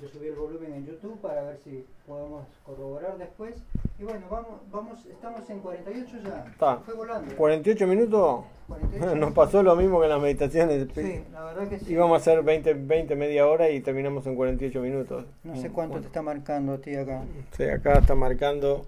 Yo 0.00 0.08
subí 0.08 0.28
el 0.28 0.34
volumen 0.34 0.74
en 0.74 0.86
YouTube 0.86 1.18
para 1.20 1.42
ver 1.42 1.58
si 1.64 1.84
podemos 2.06 2.46
corroborar 2.64 3.18
después. 3.18 3.56
Y 3.98 4.04
bueno, 4.04 4.26
vamos, 4.30 4.60
vamos, 4.70 5.06
estamos 5.06 5.48
en 5.50 5.58
48 5.58 6.18
ya. 6.24 6.46
Está. 6.52 6.76
Fue 6.78 6.94
volando. 6.94 7.34
48 7.34 7.86
minutos, 7.86 8.44
48. 8.68 9.14
nos 9.16 9.32
pasó 9.32 9.62
lo 9.62 9.74
mismo 9.74 9.98
que 9.98 10.04
en 10.04 10.10
las 10.10 10.20
meditaciones. 10.20 10.86
Sí, 10.94 11.24
la 11.32 11.44
verdad 11.46 11.68
que 11.68 11.80
sí. 11.80 11.92
Íbamos 11.92 12.14
a 12.14 12.16
hacer 12.18 12.42
20, 12.44 12.74
20, 12.74 13.16
media 13.16 13.48
hora 13.48 13.70
y 13.70 13.80
terminamos 13.80 14.24
en 14.26 14.36
48 14.36 14.80
minutos. 14.80 15.24
No 15.42 15.56
sé 15.56 15.70
cuánto 15.70 15.98
te 16.00 16.06
está 16.06 16.22
marcando 16.22 16.74
a 16.74 16.78
ti 16.78 16.94
acá. 16.94 17.24
Sí, 17.56 17.64
acá 17.64 17.94
está 17.94 18.14
marcando 18.14 18.86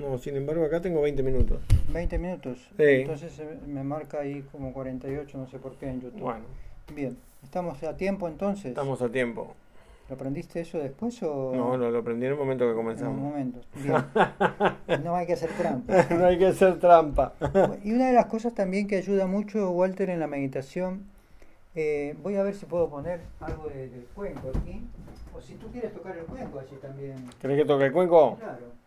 No, 0.00 0.18
sin 0.18 0.36
embargo, 0.36 0.64
acá 0.64 0.80
tengo 0.80 1.02
20 1.02 1.22
minutos. 1.22 1.60
20 1.92 2.18
minutos. 2.18 2.58
Sí. 2.76 2.82
Entonces 2.84 3.38
eh, 3.38 3.58
me 3.66 3.82
marca 3.84 4.20
ahí 4.20 4.42
como 4.52 4.72
48, 4.72 5.36
no 5.38 5.46
sé 5.46 5.58
por 5.58 5.76
qué 5.76 5.88
en 5.88 6.00
YouTube. 6.00 6.20
Bueno, 6.20 6.44
Bien, 6.94 7.16
¿estamos 7.44 7.82
a 7.82 7.96
tiempo 7.96 8.26
entonces? 8.28 8.66
estamos 8.66 9.00
a 9.02 9.08
tiempo. 9.08 9.54
¿Lo 10.08 10.16
aprendiste 10.16 10.60
eso 10.60 10.78
después 10.78 11.22
o...? 11.22 11.52
No, 11.54 11.76
no, 11.76 11.88
lo 11.90 11.98
aprendí 11.98 12.26
en 12.26 12.32
el 12.32 12.38
momento 12.38 12.64
que 12.64 12.70
En 12.72 12.76
un 12.78 12.82
comenzamos. 12.82 13.20
momento. 13.20 13.60
Bien. 13.76 15.04
No 15.04 15.14
hay 15.14 15.24
que 15.26 15.34
hacer 15.34 15.50
trampa. 15.52 16.06
no 16.10 16.24
hay 16.26 16.36
que 16.38 16.46
hacer 16.48 16.80
trampa. 16.80 17.34
Y 17.84 17.92
una 17.92 18.08
de 18.08 18.12
las 18.14 18.26
cosas 18.26 18.52
también 18.54 18.88
que 18.88 18.96
ayuda 18.96 19.26
mucho, 19.28 19.70
Walter, 19.70 20.10
en 20.10 20.18
la 20.18 20.26
meditación, 20.26 21.04
eh, 21.76 22.16
voy 22.24 22.34
a 22.34 22.42
ver 22.42 22.54
si 22.56 22.66
puedo 22.66 22.88
poner 22.88 23.20
algo 23.38 23.68
de- 23.68 23.88
del 23.88 24.04
cuenco 24.14 24.50
aquí. 24.52 24.80
O 25.32 25.40
si 25.40 25.54
tú 25.54 25.68
quieres 25.68 25.92
tocar 25.94 26.16
el 26.18 26.24
cuenco 26.24 26.58
allí 26.58 26.74
también. 26.82 27.14
¿Querés 27.40 27.58
que 27.58 27.64
toque 27.64 27.84
el 27.84 27.92
cuenco? 27.92 28.36
Claro, 28.40 28.79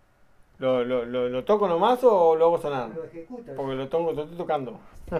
¿Lo, 0.59 0.83
lo, 0.83 1.05
lo, 1.05 1.29
lo 1.29 1.43
toco 1.43 1.67
nomás 1.67 2.03
o 2.03 2.35
lo 2.35 2.45
hago 2.45 2.57
sonar? 2.59 2.89
lo 2.95 3.03
ejecutas. 3.03 3.55
Porque 3.55 3.75
lo, 3.75 3.87
toco, 3.89 4.11
lo 4.11 4.23
estoy 4.23 4.37
tocando. 4.37 4.79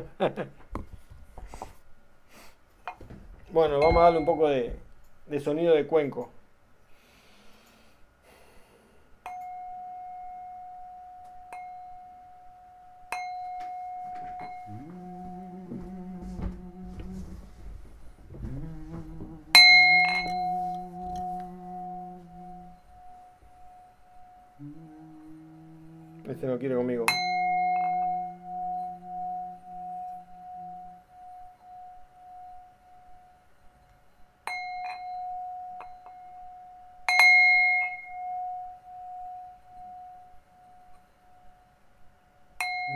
bueno, 3.52 3.80
vamos 3.80 3.98
a 3.98 4.04
darle 4.04 4.20
un 4.20 4.26
poco 4.26 4.48
de, 4.48 4.76
de 5.28 5.40
sonido 5.40 5.76
de 5.76 5.88
cuenco. 5.88 6.30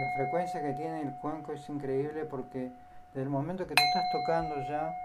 La 0.07 0.13
frecuencia 0.13 0.61
que 0.61 0.71
tiene 0.73 1.01
el 1.01 1.11
cuenco 1.15 1.51
es 1.51 1.67
increíble 1.67 2.23
porque 2.23 2.71
desde 3.13 3.23
el 3.23 3.29
momento 3.29 3.67
que 3.67 3.75
tú 3.75 3.83
estás 3.83 4.05
tocando 4.11 4.55
ya 4.69 4.95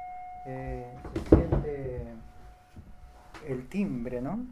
eh, 0.46 0.86
se 1.12 1.36
siente 1.36 2.06
el 3.48 3.68
timbre, 3.68 4.20
¿no? 4.20 4.46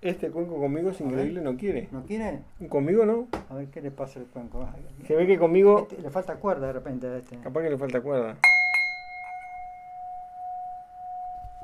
Este 0.00 0.30
cuenco 0.30 0.58
conmigo 0.58 0.88
es 0.88 1.00
increíble, 1.02 1.42
no 1.42 1.54
quiere. 1.58 1.88
¿No 1.92 2.02
quiere? 2.04 2.40
Conmigo 2.70 3.04
no. 3.04 3.28
A 3.50 3.54
ver 3.54 3.68
qué 3.68 3.82
le 3.82 3.90
pasa 3.90 4.20
al 4.20 4.26
cuenco. 4.26 4.66
Se 5.06 5.14
ve 5.14 5.26
que 5.26 5.38
conmigo 5.38 5.80
este- 5.90 6.00
le 6.00 6.08
falta 6.10 6.36
cuerda 6.36 6.68
de 6.68 6.72
repente 6.72 7.06
a 7.06 7.16
este. 7.18 7.36
capaz 7.36 7.60
que 7.60 7.68
le 7.70 7.76
falta 7.76 8.00
cuerda. 8.00 8.36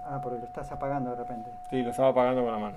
Ah, 0.04 0.20
porque 0.22 0.40
lo 0.40 0.44
estás 0.44 0.70
apagando 0.70 1.10
de 1.10 1.16
repente. 1.16 1.50
Sí, 1.70 1.82
lo 1.82 1.90
estaba 1.90 2.08
apagando 2.10 2.42
con 2.42 2.52
la 2.52 2.58
mano. 2.58 2.76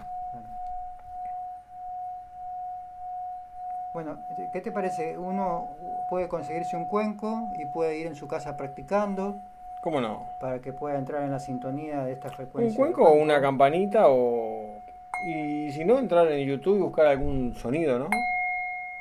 Bueno, 4.02 4.18
¿qué 4.54 4.62
te 4.62 4.72
parece? 4.72 5.18
Uno 5.18 5.76
puede 6.08 6.30
conseguirse 6.30 6.78
un 6.78 6.86
cuenco 6.86 7.50
y 7.60 7.66
puede 7.66 7.98
ir 7.98 8.08
en 8.08 8.16
su 8.16 8.30
casa 8.30 8.56
practicando 8.56 9.42
¿Cómo 9.82 10.00
no? 10.00 10.26
para 10.40 10.60
que 10.62 10.72
pueda 10.72 10.98
entrar 10.98 11.22
en 11.24 11.32
la 11.32 11.40
sintonía 11.40 12.06
de 12.06 12.14
esta 12.14 12.30
frecuencia. 12.30 12.70
Un 12.80 12.94
cuenco 12.94 13.04
o 13.04 13.16
una 13.16 13.42
campanita 13.42 14.06
o... 14.08 14.82
Y 15.28 15.70
si 15.72 15.84
no, 15.84 16.00
entrar 16.00 16.32
en 16.32 16.48
YouTube 16.48 16.78
y 16.78 16.82
buscar 16.82 17.08
algún 17.08 17.54
sonido, 17.56 18.00
¿no? 18.00 18.08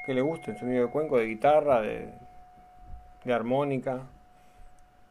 Que 0.05 0.15
le 0.15 0.21
guste, 0.21 0.51
el 0.51 0.59
sonido 0.59 0.87
de 0.87 0.91
cuenco, 0.91 1.17
de 1.17 1.27
guitarra, 1.27 1.81
de, 1.81 2.09
de 3.23 3.33
armónica. 3.33 4.01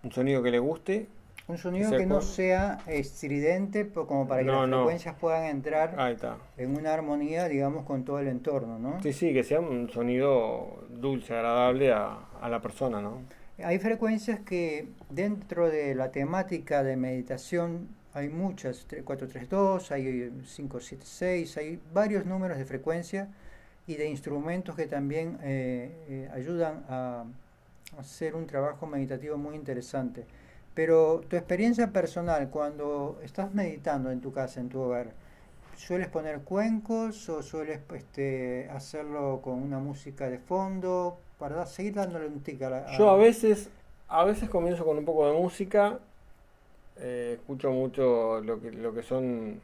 Un 0.03 0.11
sonido 0.11 0.43
que 0.43 0.51
le 0.51 0.59
guste. 0.59 1.07
Un 1.47 1.57
sonido 1.57 1.89
¿Se 1.91 1.97
que 1.97 2.05
no 2.05 2.19
sea 2.21 2.79
estridente, 2.87 3.85
pero 3.85 4.05
como 4.05 4.27
para 4.27 4.41
que 4.41 4.47
No, 4.47 4.61
las 4.61 4.69
no. 4.69 4.77
frecuencias 4.79 5.15
puedan 5.15 5.45
entrar 5.45 5.95
Ahí 5.97 6.13
está. 6.15 6.37
en 6.57 6.75
una 6.77 6.93
armonía, 6.93 7.47
digamos, 7.47 7.85
con 7.85 8.03
todo 8.03 8.19
el 8.19 8.27
entorno, 8.27 8.77
¿no? 8.79 9.01
Sí, 9.01 9.13
sí, 9.13 9.33
que 9.33 9.43
sea 9.43 9.61
un 9.61 9.89
sonido 9.89 10.83
dulce, 10.89 11.33
agradable 11.33 11.93
a, 11.93 12.17
a 12.41 12.49
la 12.49 12.61
persona, 12.61 13.01
¿no? 13.01 13.21
Hay 13.63 13.79
frecuencias 13.79 14.41
que 14.41 14.89
dentro 15.09 15.69
de 15.69 15.95
la 15.95 16.11
temática 16.11 16.83
de 16.83 16.97
meditación 16.97 17.87
hay 18.13 18.27
muchas, 18.29 18.85
tre- 18.87 19.03
432, 19.03 19.91
hay 19.91 20.31
576, 20.45 21.57
hay 21.57 21.79
varios 21.93 22.25
números 22.25 22.57
de 22.57 22.65
frecuencia 22.65 23.29
y 23.87 23.95
de 23.95 24.09
instrumentos 24.09 24.75
que 24.75 24.85
también 24.85 25.37
eh, 25.43 25.91
eh, 26.09 26.29
ayudan 26.33 26.83
a 26.89 27.23
hacer 27.97 28.35
un 28.35 28.45
trabajo 28.47 28.85
meditativo 28.85 29.37
muy 29.37 29.55
interesante. 29.55 30.25
Pero 30.77 31.21
tu 31.27 31.35
experiencia 31.35 31.91
personal, 31.91 32.51
cuando 32.51 33.19
estás 33.23 33.51
meditando 33.51 34.11
en 34.11 34.21
tu 34.21 34.31
casa, 34.31 34.59
en 34.59 34.69
tu 34.69 34.79
hogar, 34.79 35.07
¿sueles 35.75 36.07
poner 36.07 36.41
cuencos 36.41 37.27
o 37.29 37.41
sueles 37.41 37.79
este, 37.95 38.69
hacerlo 38.69 39.41
con 39.43 39.55
una 39.55 39.79
música 39.79 40.29
de 40.29 40.37
fondo 40.37 41.17
para 41.39 41.65
seguir 41.65 41.95
dándole 41.95 42.27
un 42.27 42.41
tic 42.41 42.61
a 42.61 42.69
la... 42.69 42.95
Yo 42.95 43.09
a 43.09 43.17
veces, 43.17 43.71
a 44.07 44.23
veces 44.23 44.49
comienzo 44.49 44.85
con 44.85 44.99
un 44.99 45.05
poco 45.05 45.25
de 45.25 45.33
música, 45.33 45.97
eh, 46.97 47.37
escucho 47.39 47.71
mucho 47.71 48.39
lo 48.41 48.61
que, 48.61 48.71
lo 48.71 48.93
que 48.93 49.01
son 49.01 49.59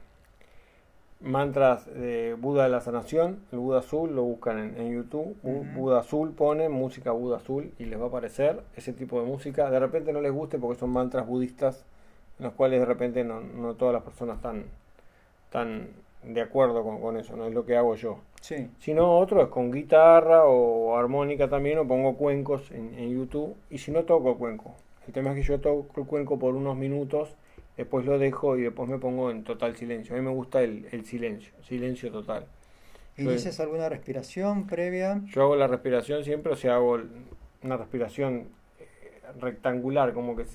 mantras 1.24 1.86
de 1.86 2.36
Buda 2.40 2.64
de 2.64 2.70
la 2.70 2.82
sanación, 2.82 3.40
el 3.52 3.60
Buda 3.60 3.80
azul, 3.80 4.16
lo 4.16 4.24
buscan 4.24 4.60
en, 4.60 4.78
en 4.78 4.94
YouTube. 4.94 5.36
Buda 5.76 6.00
azul 6.00 6.32
ponen 6.32 6.72
música 6.72 7.12
Buda 7.12 7.38
azul 7.38 7.72
y 7.80 7.86
les 7.86 8.00
va 8.00 8.06
a 8.06 8.08
aparecer 8.08 8.62
ese 8.76 8.94
tipo 8.94 9.20
de 9.20 9.26
música. 9.26 9.72
De 9.72 9.80
repente 9.80 10.14
no 10.14 10.22
les 10.22 10.32
guste 10.32 10.60
porque 10.60 10.80
son 10.80 10.92
mantras 10.92 11.26
budistas 11.26 11.86
en 12.40 12.46
los 12.46 12.54
cuales 12.54 12.80
de 12.80 12.86
repente 12.86 13.24
no, 13.24 13.42
no 13.42 13.76
todas 13.76 13.94
las 13.94 14.04
personas 14.04 14.38
están, 14.38 14.66
están 15.46 15.88
de 16.24 16.42
acuerdo 16.42 16.84
con, 16.84 17.00
con 17.00 17.18
eso, 17.18 17.36
no 17.36 17.48
es 17.48 17.54
lo 17.54 17.66
que 17.66 17.78
hago 17.78 17.96
yo. 17.96 18.20
Sí. 18.42 18.70
Si 18.80 18.94
no, 18.94 19.18
otro 19.18 19.42
es 19.42 19.48
con 19.48 19.72
guitarra 19.72 20.46
o 20.46 20.98
armónica 20.98 21.50
también, 21.50 21.78
o 21.78 21.88
pongo 21.88 22.16
cuencos 22.18 22.72
en, 22.72 22.94
en 22.98 23.10
YouTube. 23.10 23.56
Y 23.70 23.78
si 23.78 23.92
no, 23.92 24.04
toco 24.04 24.38
cuenco. 24.38 24.76
El 25.08 25.14
tema 25.14 25.32
es 25.32 25.38
que 25.38 25.44
yo 25.44 25.60
toco 25.60 26.02
el 26.02 26.08
cuenco 26.08 26.40
por 26.40 26.56
unos 26.56 26.76
minutos, 26.76 27.36
después 27.78 28.06
lo 28.06 28.20
dejo 28.20 28.58
y 28.58 28.64
después 28.64 28.90
me 28.90 28.98
pongo 28.98 29.32
en 29.32 29.44
total 29.44 29.76
silencio. 29.76 30.16
A 30.16 30.18
mí 30.18 30.24
me 30.24 30.32
gusta 30.32 30.62
el, 30.62 30.88
el 30.92 31.06
silencio, 31.06 31.54
silencio 31.64 32.12
total. 32.12 32.46
¿Y 33.18 33.28
dices 33.28 33.60
alguna 33.60 33.90
respiración 33.90 34.66
previa? 34.66 35.22
Yo 35.28 35.44
hago 35.44 35.56
la 35.56 35.68
respiración 35.68 36.24
siempre, 36.24 36.54
o 36.54 36.56
sea, 36.56 36.76
hago 36.76 37.00
una 37.62 37.78
respiración 37.78 38.48
eh, 38.80 39.22
rectangular, 39.40 40.14
como 40.14 40.36
que 40.36 40.46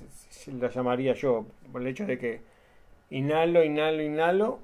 la 0.59 0.69
llamaría 0.69 1.15
yo, 1.15 1.47
por 1.71 1.83
el 1.83 1.87
hecho 1.87 2.05
de 2.05 2.19
que 2.19 2.41
inhalo, 3.11 3.63
inhalo, 3.63 4.03
inhalo, 4.03 4.59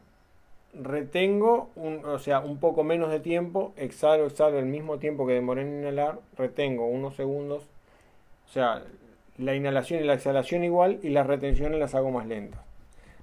retengo, 0.75 1.71
un, 1.77 2.05
o 2.05 2.19
sea, 2.19 2.41
un 2.41 2.59
poco 2.59 2.83
menos 2.83 3.11
de 3.13 3.21
tiempo, 3.21 3.73
exhalo, 3.77 4.27
exhalo 4.27 4.59
el 4.59 4.67
mismo 4.67 4.99
tiempo 4.99 5.25
que 5.25 5.35
demoré 5.35 5.63
en 5.63 5.79
inhalar, 5.79 6.19
retengo 6.37 6.89
unos 6.89 7.15
segundos, 7.15 7.63
o 8.47 8.49
sea, 8.49 8.83
la 9.39 9.55
inhalación 9.55 10.01
y 10.01 10.05
la 10.05 10.15
exhalación 10.15 10.65
igual 10.65 10.99
y 11.03 11.11
las 11.11 11.27
retenciones 11.27 11.79
las 11.79 11.95
hago 11.95 12.11
más 12.11 12.27
lentas. 12.27 12.61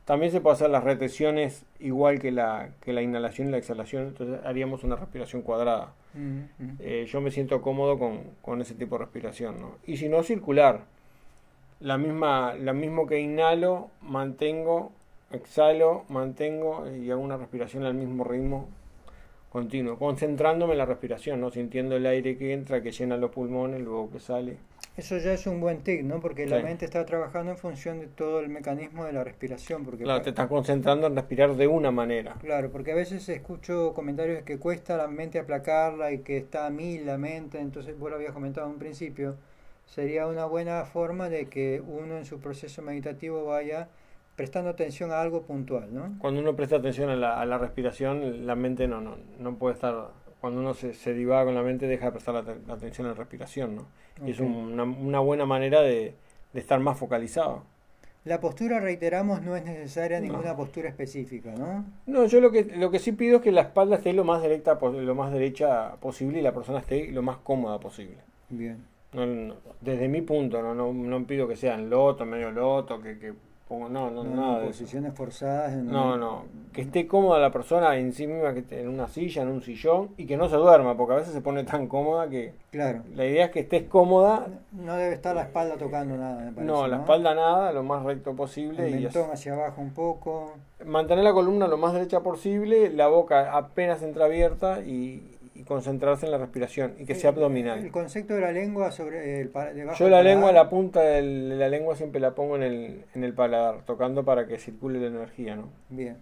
También 0.05 0.31
se 0.31 0.41
puede 0.41 0.55
hacer 0.55 0.69
las 0.69 0.83
retenciones 0.83 1.63
igual 1.79 2.19
que 2.19 2.31
la, 2.31 2.69
que 2.81 2.91
la 2.91 3.01
inhalación 3.01 3.47
y 3.47 3.51
la 3.51 3.57
exhalación, 3.57 4.07
entonces 4.07 4.39
haríamos 4.45 4.83
una 4.83 4.95
respiración 4.95 5.41
cuadrada. 5.41 5.93
Eh, 6.79 7.05
yo 7.07 7.21
me 7.21 7.31
siento 7.31 7.61
cómodo 7.61 7.97
con, 7.97 8.21
con 8.41 8.61
ese 8.61 8.73
tipo 8.73 8.97
de 8.97 9.05
respiración, 9.05 9.61
¿no? 9.61 9.75
Y 9.85 9.97
si 9.97 10.09
no, 10.09 10.23
circular. 10.23 10.81
La 11.79 11.97
misma, 11.97 12.53
la 12.55 12.73
mismo 12.73 13.07
que 13.07 13.19
inhalo, 13.19 13.89
mantengo, 14.01 14.91
exhalo, 15.31 16.03
mantengo 16.09 16.85
y 16.91 17.09
hago 17.09 17.21
una 17.21 17.37
respiración 17.37 17.85
al 17.85 17.93
mismo 17.93 18.23
ritmo 18.23 18.67
continuo, 19.51 19.97
concentrándome 19.97 20.73
en 20.73 20.77
la 20.77 20.85
respiración, 20.85 21.41
¿no? 21.41 21.51
Sintiendo 21.51 21.97
el 21.97 22.05
aire 22.05 22.37
que 22.37 22.53
entra, 22.53 22.81
que 22.81 22.91
llena 22.91 23.17
los 23.17 23.31
pulmones, 23.31 23.81
luego 23.81 24.09
que 24.09 24.19
sale. 24.19 24.57
Eso 24.97 25.17
ya 25.17 25.31
es 25.33 25.47
un 25.47 25.61
buen 25.61 25.79
tic, 25.79 26.03
¿no? 26.03 26.19
Porque 26.19 26.45
la 26.45 26.61
mente 26.61 26.83
está 26.85 27.05
trabajando 27.05 27.51
en 27.51 27.57
función 27.57 28.01
de 28.01 28.07
todo 28.07 28.41
el 28.41 28.49
mecanismo 28.49 29.05
de 29.05 29.13
la 29.13 29.23
respiración. 29.23 29.85
Porque 29.85 30.03
Claro, 30.03 30.21
te 30.21 30.29
estás 30.31 30.47
concentrando 30.47 31.07
en 31.07 31.15
respirar 31.15 31.55
de 31.55 31.65
una 31.67 31.91
manera. 31.91 32.35
Claro, 32.41 32.71
porque 32.71 32.91
a 32.91 32.95
veces 32.95 33.27
escucho 33.29 33.93
comentarios 33.93 34.43
que 34.43 34.59
cuesta 34.59 34.95
a 34.95 34.97
la 34.97 35.07
mente 35.07 35.39
aplacarla 35.39 36.11
y 36.11 36.19
que 36.19 36.37
está 36.37 36.67
a 36.67 36.69
mil 36.69 37.05
la 37.05 37.17
mente, 37.17 37.59
entonces 37.59 37.97
vos 37.97 38.09
lo 38.09 38.17
habías 38.17 38.33
comentado 38.33 38.67
en 38.67 38.73
un 38.73 38.79
principio, 38.79 39.37
sería 39.85 40.27
una 40.27 40.45
buena 40.45 40.83
forma 40.83 41.29
de 41.29 41.45
que 41.45 41.81
uno 41.85 42.17
en 42.17 42.25
su 42.25 42.39
proceso 42.39 42.81
meditativo 42.81 43.45
vaya 43.45 43.87
prestando 44.35 44.69
atención 44.71 45.11
a 45.11 45.21
algo 45.21 45.43
puntual, 45.43 45.93
¿no? 45.93 46.15
Cuando 46.19 46.41
uno 46.41 46.55
presta 46.55 46.77
atención 46.77 47.09
a 47.09 47.15
la, 47.15 47.39
a 47.39 47.45
la 47.45 47.57
respiración, 47.57 48.45
la 48.45 48.55
mente 48.55 48.87
no, 48.87 48.99
no, 48.99 49.17
no 49.39 49.55
puede 49.55 49.75
estar. 49.75 50.09
Cuando 50.41 50.59
uno 50.59 50.73
se, 50.73 50.93
se 50.95 51.13
divaga 51.13 51.45
con 51.45 51.55
la 51.55 51.61
mente, 51.61 51.87
deja 51.87 52.05
de 52.07 52.11
prestar 52.11 52.33
la, 52.33 52.41
la 52.67 52.73
atención 52.73 53.05
a 53.07 53.11
la 53.11 53.15
respiración, 53.15 53.75
¿no? 53.75 53.85
Y 54.25 54.31
es 54.31 54.39
un- 54.39 54.53
una, 54.73 54.83
una 54.83 55.19
buena 55.19 55.45
manera 55.45 55.81
de, 55.81 56.15
de 56.53 56.59
estar 56.59 56.79
más 56.79 56.97
focalizado. 56.97 57.63
La 58.25 58.39
postura, 58.39 58.79
reiteramos, 58.79 59.41
no 59.41 59.55
es 59.55 59.63
necesaria 59.65 60.19
No. 60.19 60.27
ninguna 60.27 60.55
postura 60.55 60.89
específica, 60.89 61.51
¿no? 61.57 61.85
No, 62.05 62.25
yo 62.25 62.39
lo 62.41 62.51
que, 62.51 62.65
lo 62.65 62.91
que 62.91 62.99
sí 62.99 63.11
pido 63.13 63.37
es 63.37 63.41
que 63.43 63.51
la 63.51 63.61
espalda 63.61 63.95
esté 63.95 64.13
lo 64.13 64.23
más 64.23 64.41
directa, 64.43 64.77
lo 64.81 65.15
más 65.15 65.31
derecha 65.31 65.95
posible 65.95 66.39
y 66.39 66.41
la 66.43 66.53
persona 66.53 66.79
esté 66.79 67.11
lo 67.11 67.21
más 67.23 67.37
cómoda 67.37 67.79
posible. 67.79 68.17
Bien. 68.49 68.77
No, 69.13 69.25
no, 69.25 69.55
desde 69.81 70.07
mi 70.07 70.21
punto, 70.21 70.61
no, 70.61 70.73
no, 70.75 70.93
no 70.93 71.25
pido 71.25 71.47
que 71.47 71.55
sean 71.55 71.89
loto, 71.89 72.25
medio 72.25 72.51
loto, 72.51 73.01
que, 73.01 73.17
que 73.19 73.33
pongo, 73.71 73.87
no, 73.89 74.11
no, 74.11 74.23
No, 74.23 74.35
nada 74.53 74.65
posiciones 74.65 75.13
forzadas. 75.13 75.71
en- 75.73 75.87
No, 75.89 76.17
no, 76.17 76.43
que 76.73 76.81
esté 76.81 77.07
cómoda 77.07 77.39
la 77.39 77.51
persona 77.51 77.95
en 77.97 78.11
sí 78.11 78.27
misma, 78.27 78.53
que 78.53 78.59
esté 78.59 78.81
en 78.81 78.89
una 78.89 79.07
silla, 79.07 79.41
en 79.43 79.47
un 79.47 79.61
sillón 79.61 80.09
y 80.17 80.25
que 80.25 80.35
no 80.35 80.49
se 80.49 80.57
duerma, 80.57 80.97
porque 80.97 81.13
a 81.13 81.17
veces 81.17 81.33
se 81.33 81.41
pone 81.41 81.63
tan 81.63 81.87
cómoda 81.87 82.27
que 82.29 82.53
Claro. 82.71 83.01
la 83.15 83.25
idea 83.25 83.45
es 83.45 83.51
que 83.51 83.61
estés 83.61 83.83
cómoda, 83.83 84.47
No 84.73 84.95
debe 84.95 85.13
estar 85.15 85.33
la 85.35 85.43
espalda 85.43 85.75
tocando 85.77 86.17
nada, 86.17 86.41
me 86.43 86.51
parece. 86.51 86.65
no, 86.71 86.87
la 86.87 86.97
espalda 86.97 87.33
nada, 87.33 87.71
lo 87.71 87.83
más 87.83 88.03
recto 88.03 88.35
posible 88.35 88.87
El 88.87 89.01
mentón 89.01 89.31
hacia 89.31 89.53
abajo 89.53 89.81
un 89.81 89.91
poco. 89.93 90.53
mantener 90.85 91.23
la 91.23 91.33
columna 91.33 91.67
lo 91.67 91.77
más 91.77 91.93
derecha 91.93 92.19
posible, 92.21 92.89
la 92.89 93.07
boca 93.07 93.55
apenas 93.55 94.01
entreabierta 94.03 94.81
y, 94.81 95.37
y 95.53 95.63
concentrarse 95.63 96.25
en 96.25 96.31
la 96.31 96.37
respiración 96.37 96.95
y 96.97 97.05
que 97.05 97.13
sea 97.15 97.31
El 97.31 97.35
abdominal. 97.37 97.91
concepto 97.91 98.33
de 98.35 98.41
la 98.41 98.51
lengua 98.51 98.91
sobre 98.91 99.41
el 99.41 99.49
pa- 99.49 99.73
debajo 99.73 99.97
Yo 99.99 100.05
la 100.05 100.17
paladar. 100.17 100.25
lengua, 100.25 100.51
la 100.53 100.69
punta 100.69 101.01
de 101.01 101.21
la 101.21 101.67
lengua 101.69 101.95
siempre 101.95 102.21
la 102.21 102.33
pongo 102.35 102.55
en 102.55 102.63
el, 102.63 103.05
en 103.13 103.23
el 103.23 103.33
paladar, 103.33 103.81
tocando 103.85 104.23
para 104.23 104.47
que 104.47 104.57
circule 104.59 104.99
la 104.99 105.07
energía, 105.07 105.55
¿no? 105.55 105.69
Bien. 105.89 106.17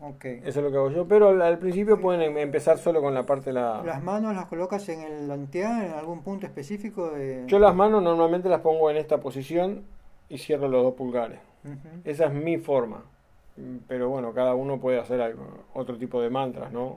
Ok. 0.00 0.24
Eso 0.24 0.48
es 0.48 0.56
lo 0.56 0.70
que 0.70 0.76
hago 0.76 0.90
yo, 0.90 1.06
pero 1.06 1.28
al, 1.28 1.40
al 1.42 1.58
principio 1.58 2.00
pueden 2.00 2.22
em- 2.22 2.38
empezar 2.38 2.76
solo 2.78 3.00
con 3.00 3.14
la 3.14 3.24
parte 3.24 3.46
de 3.50 3.54
la... 3.54 3.82
¿Las 3.84 4.02
manos 4.02 4.34
las 4.34 4.46
colocas 4.46 4.88
en 4.88 5.00
el 5.00 5.30
antear, 5.30 5.84
en 5.84 5.92
algún 5.92 6.22
punto 6.22 6.44
específico? 6.44 7.10
De... 7.12 7.44
Yo 7.46 7.58
las 7.58 7.74
manos 7.74 8.02
normalmente 8.02 8.48
las 8.48 8.60
pongo 8.62 8.90
en 8.90 8.96
esta 8.96 9.18
posición 9.20 9.82
y 10.28 10.38
cierro 10.38 10.66
los 10.68 10.82
dos 10.82 10.94
pulgares. 10.94 11.38
Esa 12.04 12.26
es 12.26 12.32
mi 12.32 12.58
forma. 12.58 13.04
Pero 13.86 14.08
bueno, 14.08 14.32
cada 14.32 14.54
uno 14.54 14.80
puede 14.80 14.98
hacer 14.98 15.20
algo, 15.20 15.44
otro 15.74 15.96
tipo 15.98 16.20
de 16.20 16.30
mantras, 16.30 16.72
¿no? 16.72 16.96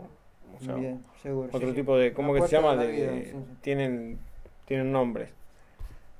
O 0.60 0.63
sea, 0.63 0.76
Bien, 0.76 1.04
seguro. 1.22 1.50
otro 1.52 1.70
sí, 1.70 1.76
tipo 1.76 1.98
de... 1.98 2.13
¿Cómo 2.13 2.34
que 2.34 2.41
se 2.41 2.48
llama? 2.56 2.72
de 2.72 2.78
la 2.78 2.84
De- 2.84 2.91
vida, 2.91 3.12
de- 3.12 3.26
sí, 3.26 3.32
sí. 3.32 3.38
tienen, 3.62 4.20
tienen 4.65 4.91
nombres. 4.91 5.30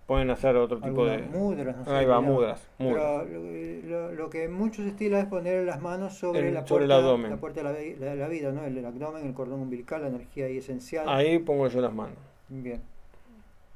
Pueden 0.08 0.30
hacer 0.30 0.56
otro 0.56 0.80
tipo 0.80 1.06
de... 1.06 1.18
Mudras, 1.20 1.78
no 1.78 1.86
sé. 1.86 1.92
Ahí 1.92 2.06
va, 2.06 2.22
mudras. 2.22 2.62
mudras. 2.78 3.24
Pero 3.28 4.12
lo, 4.12 4.30
que 4.30 4.48
muchos 4.48 4.86
estilan 4.86 5.22
es 5.22 5.26
poner 5.26 5.66
las 5.66 5.82
manos 5.82 6.14
sobre, 6.14 6.48
El- 6.50 6.54
la, 6.54 6.68
sobre 6.68 6.84
el 6.84 6.90
puerta, 6.90 6.96
abdomen. 7.08 7.32
la 7.32 7.38
puerta 7.38 7.64
de 7.64 7.96
la, 8.00 8.06
la- 8.08 8.16
la 8.16 8.28
vida, 8.28 8.52
¿no? 8.52 8.64
El, 8.66 8.78
el 8.78 8.86
abdomen, 8.86 9.26
el 9.26 9.34
cordón 9.34 9.62
umbilical, 9.62 10.02
la 10.04 10.10
energía 10.10 10.46
ahí 10.46 10.58
esencial. 10.60 11.10
Ahí 11.10 11.40
pongo 11.40 11.68
yo 11.68 11.82
las 11.82 11.94
manos. 11.94 12.18
Bien. 12.50 12.82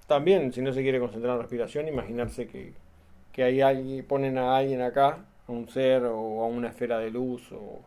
También, 0.07 0.51
si 0.53 0.61
no 0.61 0.71
se 0.73 0.81
quiere 0.81 0.99
concentrar 0.99 1.31
en 1.31 1.37
la 1.37 1.41
respiración, 1.43 1.87
imaginarse 1.87 2.47
que, 2.47 2.73
que 3.31 3.43
hay 3.43 3.61
alguien, 3.61 4.05
ponen 4.05 4.37
a 4.37 4.55
alguien 4.57 4.81
acá, 4.81 5.25
a 5.47 5.51
un 5.51 5.67
ser 5.69 6.03
o 6.05 6.43
a 6.43 6.47
una 6.47 6.69
esfera 6.69 6.99
de 6.99 7.09
luz 7.11 7.51
o, 7.51 7.79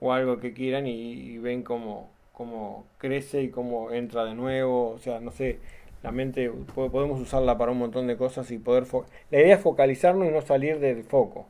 o 0.00 0.12
algo 0.12 0.38
que 0.40 0.52
quieran 0.54 0.86
y, 0.86 0.92
y 1.12 1.38
ven 1.38 1.62
cómo, 1.62 2.10
cómo 2.32 2.86
crece 2.98 3.42
y 3.42 3.50
cómo 3.50 3.92
entra 3.92 4.24
de 4.24 4.34
nuevo. 4.34 4.90
O 4.90 4.98
sea, 4.98 5.20
no 5.20 5.30
sé, 5.30 5.60
la 6.02 6.12
mente 6.12 6.50
po- 6.50 6.90
podemos 6.90 7.20
usarla 7.20 7.58
para 7.58 7.72
un 7.72 7.78
montón 7.78 8.06
de 8.06 8.16
cosas 8.16 8.50
y 8.50 8.58
poder... 8.58 8.86
La 9.30 9.40
idea 9.40 9.56
es 9.56 9.62
focalizarnos 9.62 10.28
y 10.28 10.30
no 10.30 10.42
salir 10.42 10.78
del 10.80 11.04
foco. 11.04 11.46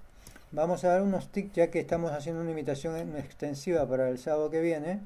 Vamos 0.51 0.85
a 0.85 0.89
dar 0.89 1.03
unos 1.03 1.29
tics 1.31 1.53
ya 1.55 1.71
que 1.71 1.79
estamos 1.81 2.13
haciendo 2.13 2.41
una 2.41 2.51
invitación 2.51 3.17
extensiva 3.17 3.87
para 3.87 4.09
el 4.09 4.19
sábado 4.19 4.51
que 4.51 4.61
viene. 4.61 5.01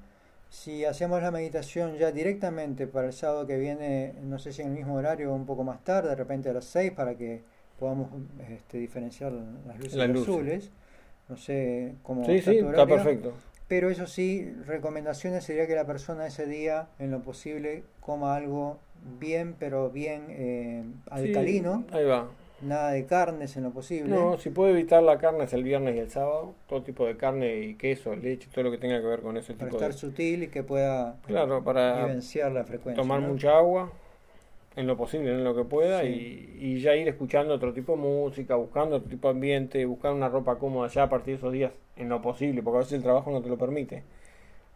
Si 0.51 0.85
hacemos 0.85 1.23
la 1.23 1.31
meditación 1.31 1.97
ya 1.97 2.13
directamente 2.13 2.87
para 2.87 3.07
el 3.09 3.13
sábado 3.13 3.47
que 3.47 3.59
viene, 3.59 4.15
no 4.23 4.39
sé 4.39 4.53
si 4.53 4.63
en 4.63 4.69
el 4.69 4.75
mismo 4.75 4.95
horario 4.95 5.33
o 5.33 5.35
un 5.35 5.47
poco 5.47 5.65
más 5.65 5.83
tarde, 5.85 6.11
de 6.11 6.17
repente 6.17 6.51
a 6.51 6.53
las 6.53 6.67
6 6.67 6.93
para 6.93 7.17
que 7.17 7.43
podamos 7.79 8.11
este, 8.51 8.79
diferenciar 8.79 9.33
las 9.33 9.79
luces 9.79 9.95
Las 9.95 10.09
luces. 10.11 10.29
azules. 10.29 10.71
No 11.33 11.39
sé 11.39 11.95
cómo 12.03 12.27
Sí, 12.27 12.43
sí, 12.43 12.59
está 12.59 12.87
perfecto. 12.87 13.33
Pero 13.67 13.89
eso 13.89 14.07
sí, 14.07 14.53
recomendaciones 14.67 15.45
sería 15.45 15.67
que 15.67 15.75
la 15.75 15.87
persona 15.87 16.27
ese 16.27 16.45
día, 16.45 16.89
en 16.99 17.11
lo 17.11 17.21
posible, 17.21 17.85
coma 18.01 18.37
algo 18.37 18.79
bien, 19.19 19.57
pero 19.59 19.89
bien 19.89 20.27
eh, 20.29 20.85
alcalino. 21.09 21.85
Sí, 21.89 21.97
ahí 21.97 22.05
va. 22.05 22.29
Nada 22.61 22.91
de 22.91 23.07
carnes 23.07 23.57
en 23.57 23.63
lo 23.63 23.71
posible. 23.71 24.11
No, 24.11 24.37
si 24.37 24.51
puede 24.51 24.73
evitar 24.73 25.03
la 25.03 25.17
carne 25.17 25.45
es 25.45 25.55
el 25.55 25.65
viernes 25.65 25.97
y 25.97 26.01
el 26.01 26.11
sábado, 26.11 26.55
todo 26.69 26.83
tipo 26.83 27.07
de 27.07 27.17
carne 27.17 27.61
y 27.61 27.77
queso, 27.77 28.15
leche, 28.15 28.51
todo 28.53 28.65
lo 28.65 28.71
que 28.71 28.77
tenga 28.77 29.01
que 29.01 29.07
ver 29.07 29.21
con 29.21 29.39
ese 29.39 29.55
para 29.55 29.71
tipo 29.71 29.79
estar 29.79 29.95
sutil 29.95 30.43
y 30.43 30.49
que 30.49 30.63
pueda 30.63 31.17
Claro, 31.27 31.65
para 31.65 32.05
vivenciar 32.05 32.53
la 32.53 32.65
frecuencia. 32.65 33.03
tomar 33.03 33.23
¿no? 33.23 33.29
mucha 33.29 33.57
agua, 33.57 33.91
en 34.77 34.87
lo 34.87 34.97
posible, 34.97 35.31
en 35.33 35.45
lo 35.45 35.55
que 35.55 35.65
pueda, 35.65 36.01
Sí. 36.03 36.57
y, 36.59 36.67
y 36.75 36.81
ya 36.81 36.97
ir 36.97 37.07
escuchando 37.09 37.55
otro 37.55 37.73
tipo 37.73 37.93
de 37.93 37.99
música, 37.99 38.57
buscando 38.57 38.97
otro 38.97 39.09
tipo 39.11 39.29
de 39.29 39.35
ambiente, 39.35 39.85
buscar 39.85 40.13
una 40.13 40.29
ropa 40.29 40.57
cómoda 40.59 40.89
ya 40.89 41.05
a 41.05 41.09
partir 41.09 41.35
de 41.35 41.39
esos 41.39 41.53
días, 41.53 41.73
en 41.97 42.09
lo 42.09 42.23
posible, 42.23 42.63
porque 42.63 42.77
a 42.77 42.81
veces 42.81 42.95
el 42.95 43.03
trabajo 43.03 43.31
no 43.31 43.43
te 43.43 43.49
lo 43.51 43.59
permite, 43.59 44.03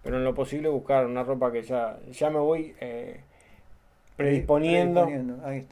pero 0.03 0.19
en 0.19 0.25
lo 0.25 0.35
posible 0.35 0.69
buscar 0.69 1.07
una 1.07 1.23
ropa 1.25 1.51
que 1.51 1.63
ya, 1.63 1.99
ya 2.13 2.29
me 2.31 2.39
voy 2.39 2.75
eh, 2.81 3.21
predisponiendo 4.17 5.07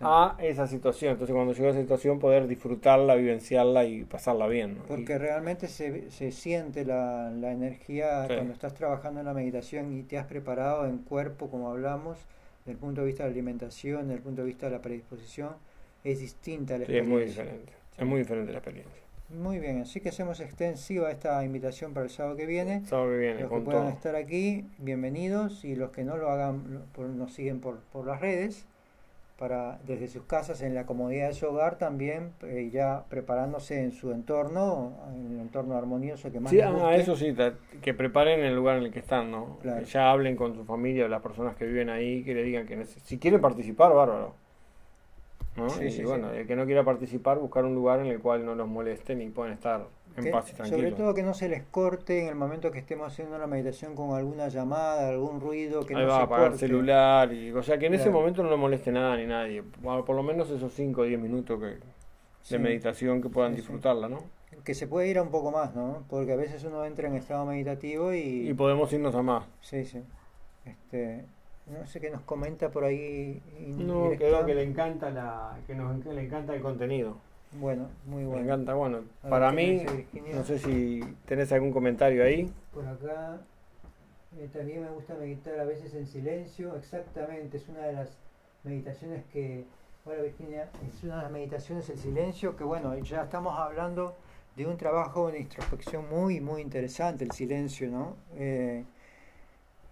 a 0.03 0.37
esa 0.41 0.67
situación, 0.67 1.13
entonces 1.13 1.35
cuando 1.35 1.53
llegue 1.55 1.69
a 1.69 1.71
esa 1.71 1.81
situación 1.81 2.19
poder 2.19 2.47
disfrutarla, 2.47 3.15
vivenciarla 3.15 3.85
y 3.85 4.05
pasarla 4.05 4.47
bien. 4.49 4.77
¿no? 4.79 4.83
Porque 4.85 5.17
realmente 5.19 5.67
se, 5.69 6.11
se 6.11 6.31
siente 6.31 6.85
la, 6.85 7.31
la 7.31 7.53
energía 7.53 8.27
Sí. 8.29 8.35
cuando 8.35 8.53
estás 8.53 8.75
trabajando 8.75 9.21
en 9.21 9.27
la 9.27 9.35
meditación 9.35 9.97
y 9.97 10.03
te 10.03 10.19
has 10.19 10.27
preparado 10.27 10.87
en 10.87 10.99
cuerpo, 10.99 11.49
como 11.49 11.71
hablamos, 11.71 12.19
desde 12.65 12.73
el 12.73 12.79
punto 12.79 13.03
de 13.03 13.09
vista 13.09 13.25
de 13.25 13.29
la 13.31 13.35
alimentación, 13.35 14.03
desde 14.05 14.15
el 14.15 14.23
punto 14.23 14.41
de 14.41 14.47
vista 14.47 14.67
de 14.67 14.73
la 14.73 14.81
predisposición, 14.81 15.51
es 16.03 16.19
distinta 16.21 16.79
la 16.79 16.87
Sí, 16.87 16.97
es 16.97 17.07
muy 17.07 17.23
experiencia. 17.23 17.43
diferente, 17.45 17.73
es 17.99 18.07
muy 18.07 18.19
diferente 18.21 18.53
la 18.53 18.59
experiencia. 18.59 19.03
Muy 19.29 19.59
bien, 19.59 19.81
así 19.83 20.01
que 20.01 20.09
hacemos 20.09 20.41
extensiva 20.41 21.11
esta 21.11 21.45
invitación 21.45 21.93
para 21.93 22.05
el 22.05 22.11
sábado 22.11 22.37
que 22.37 22.47
viene. 22.47 22.85
Sábado 22.87 23.11
que 23.11 23.19
viene, 23.19 23.41
Los 23.43 23.51
que 23.53 23.61
puedan 23.61 23.83
todo. 23.83 23.91
estar 23.93 24.17
aquí, 24.17 24.65
bienvenidos, 24.79 25.65
y 25.65 25.77
los 25.77 25.91
que 25.91 26.05
no 26.05 26.17
lo 26.17 26.31
hagan, 26.31 26.85
nos 26.97 27.33
siguen 27.35 27.61
por, 27.61 27.81
por 27.93 28.07
las 28.07 28.21
redes, 28.23 28.65
para 29.39 29.79
desde 29.87 30.07
sus 30.09 30.25
casas, 30.25 30.63
en 30.63 30.75
la 30.75 30.87
comodidad 30.87 31.29
de 31.29 31.35
su 31.35 31.47
hogar, 31.47 31.77
también 31.77 32.33
eh, 32.43 32.71
ya 32.73 33.05
preparándose 33.09 33.83
en 33.83 33.91
su 33.93 34.13
entorno, 34.13 34.93
en 35.13 35.33
el 35.33 35.41
entorno 35.41 35.77
armonioso 35.77 36.31
que 36.31 36.39
más 36.39 36.51
Sí, 36.51 36.57
les 36.57 36.67
ah, 36.67 36.71
guste. 36.71 36.97
eso 36.97 37.17
sí, 37.17 37.35
que 37.83 37.95
preparen 37.95 38.41
el 38.41 38.55
lugar 38.55 38.77
en 38.79 38.85
el 38.85 38.93
que 38.93 39.01
están, 39.01 39.31
¿no? 39.31 39.59
Claro. 39.61 39.81
Que 39.81 39.87
ya 39.87 40.11
hablen 40.11 40.37
con 40.37 40.55
su 40.55 40.65
familia, 40.65 41.09
las 41.09 41.21
personas 41.21 41.57
que 41.57 41.67
viven 41.67 41.91
ahí, 41.91 42.23
que 42.23 42.35
le 42.35 42.45
digan 42.45 42.67
que 42.67 42.85
si 42.85 43.19
quieren 43.19 43.41
participar, 43.41 43.93
bárbaro. 43.93 44.35
¿no? 45.57 45.71
Sí, 45.71 45.85
y 45.85 45.91
sí, 45.91 46.05
bueno, 46.05 46.31
sí. 46.33 46.39
el 46.39 46.47
que 46.47 46.57
no 46.57 46.65
quiera 46.67 46.85
participar, 46.85 47.39
buscar 47.39 47.65
un 47.65 47.75
lugar 47.75 48.01
en 48.01 48.07
el 48.07 48.21
cual 48.21 48.45
no 48.45 48.55
los 48.55 48.69
molesten 48.69 49.21
y 49.23 49.29
puedan 49.31 49.53
estar 49.53 49.87
en 50.17 50.25
Que- 50.25 50.31
paz 50.31 50.53
y 50.53 50.69
sobre 50.69 50.93
todo 50.93 51.13
que 51.13 51.23
no 51.23 51.35
se 51.35 51.49
les 51.49 51.65
corte 51.65 52.23
en 52.23 52.29
el 52.29 52.35
momento 52.37 52.71
que 52.71 52.79
estemos 52.79 53.13
haciendo 53.13 53.37
la 53.39 53.47
meditación 53.49 53.95
con 53.97 54.15
alguna 54.17 54.49
llamada, 54.49 55.09
algún 55.09 55.41
ruido, 55.41 55.85
que 55.85 55.95
Ahí 55.97 56.03
no 56.03 56.09
va 56.09 56.15
se 56.17 56.21
a 56.21 56.25
apagar 56.25 56.53
el 56.53 56.59
celular, 56.59 57.33
y, 57.33 57.51
o 57.53 57.63
sea 57.63 57.79
que 57.79 57.87
en 57.87 57.95
ese 57.95 58.11
momento 58.11 58.43
no 58.43 58.51
lo 58.51 58.57
moleste 58.57 58.93
nada 58.93 59.17
ni 59.17 59.27
nadie. 59.27 59.63
Por 59.63 60.15
lo 60.15 60.23
menos 60.23 60.51
esos 60.51 60.73
5 60.73 61.01
o 61.01 61.05
10 61.05 61.19
minutos 61.21 61.59
que, 61.61 61.79
Sí. 62.43 62.55
de 62.55 62.59
meditación 62.61 63.21
que 63.23 63.29
puedan 63.29 63.53
Sí, 63.53 63.57
sí. 63.57 63.63
disfrutarla, 63.63 64.09
¿no? 64.09 64.19
Que 64.65 64.75
se 64.75 64.87
puede 64.87 65.09
ir 65.09 65.19
a 65.19 65.23
un 65.23 65.31
poco 65.31 65.51
más, 65.51 65.75
¿no? 65.75 66.05
Porque 66.09 66.33
a 66.33 66.37
veces 66.37 66.63
uno 66.65 66.85
entra 66.85 67.09
en 67.09 67.17
estado 67.17 67.45
meditativo 67.45 68.13
y... 68.15 68.49
Y 68.49 68.55
podemos 68.55 68.93
irnos 68.93 69.15
a 69.17 69.23
más. 69.23 69.45
Sí, 69.63 69.85
sí. 69.85 70.01
Este, 70.65 71.25
no 71.67 71.85
sé 71.87 72.01
qué 72.01 72.11
nos 72.11 72.23
comenta 72.23 72.71
por 72.71 72.85
ahí. 72.85 73.43
No, 73.79 74.11
creo 74.17 74.47
que 74.47 74.55
le 74.55 74.63
encanta 74.63 75.11
la, 75.11 75.59
que 75.67 75.75
nos 75.75 76.03
que 76.05 76.13
le 76.13 76.23
encanta 76.23 76.55
el 76.55 76.63
contenido. 76.63 77.17
Bueno, 77.55 77.89
muy 78.07 78.23
Me 78.23 78.29
bueno. 78.29 78.45
encanta, 78.45 78.75
bueno, 78.75 79.05
A 79.23 79.29
para 79.29 79.51
¿qué 79.51 79.57
mí, 79.57 79.87
no 80.35 80.45
sé 80.45 80.59
si 80.59 81.01
tenés 81.27 81.53
algún 81.53 81.73
comentario 81.73 82.25
ahí. 82.25 82.53
Por 82.73 82.87
acá 82.87 83.41
eh, 84.39 84.49
también 84.53 84.83
me 84.83 84.91
gusta 84.91 85.15
meditar 85.15 85.59
a 85.61 85.65
veces 85.65 85.95
en 85.95 86.07
silencio. 86.07 86.75
Exactamente, 86.77 87.57
es 87.59 87.69
una 87.69 87.83
de 87.83 87.93
las 87.93 88.09
meditaciones 88.65 89.25
que. 89.33 89.65
Hola 90.07 90.21
Virginia, 90.21 90.69
es 90.95 91.03
una 91.03 91.17
de 91.17 91.23
las 91.23 91.33
meditaciones 91.33 91.89
el 91.89 91.97
silencio 91.99 92.57
que, 92.57 92.65
bueno, 92.65 92.95
ya 92.99 93.23
estamos 93.23 93.59
hablando 93.59 94.15
de 94.55 94.67
un 94.67 94.77
trabajo 94.77 95.31
de 95.31 95.39
introspección 95.41 96.11
muy, 96.11 96.41
muy 96.41 96.61
interesante, 96.61 97.25
el 97.25 97.31
silencio, 97.31 97.89
¿no? 97.89 98.17
Eh, 98.37 98.85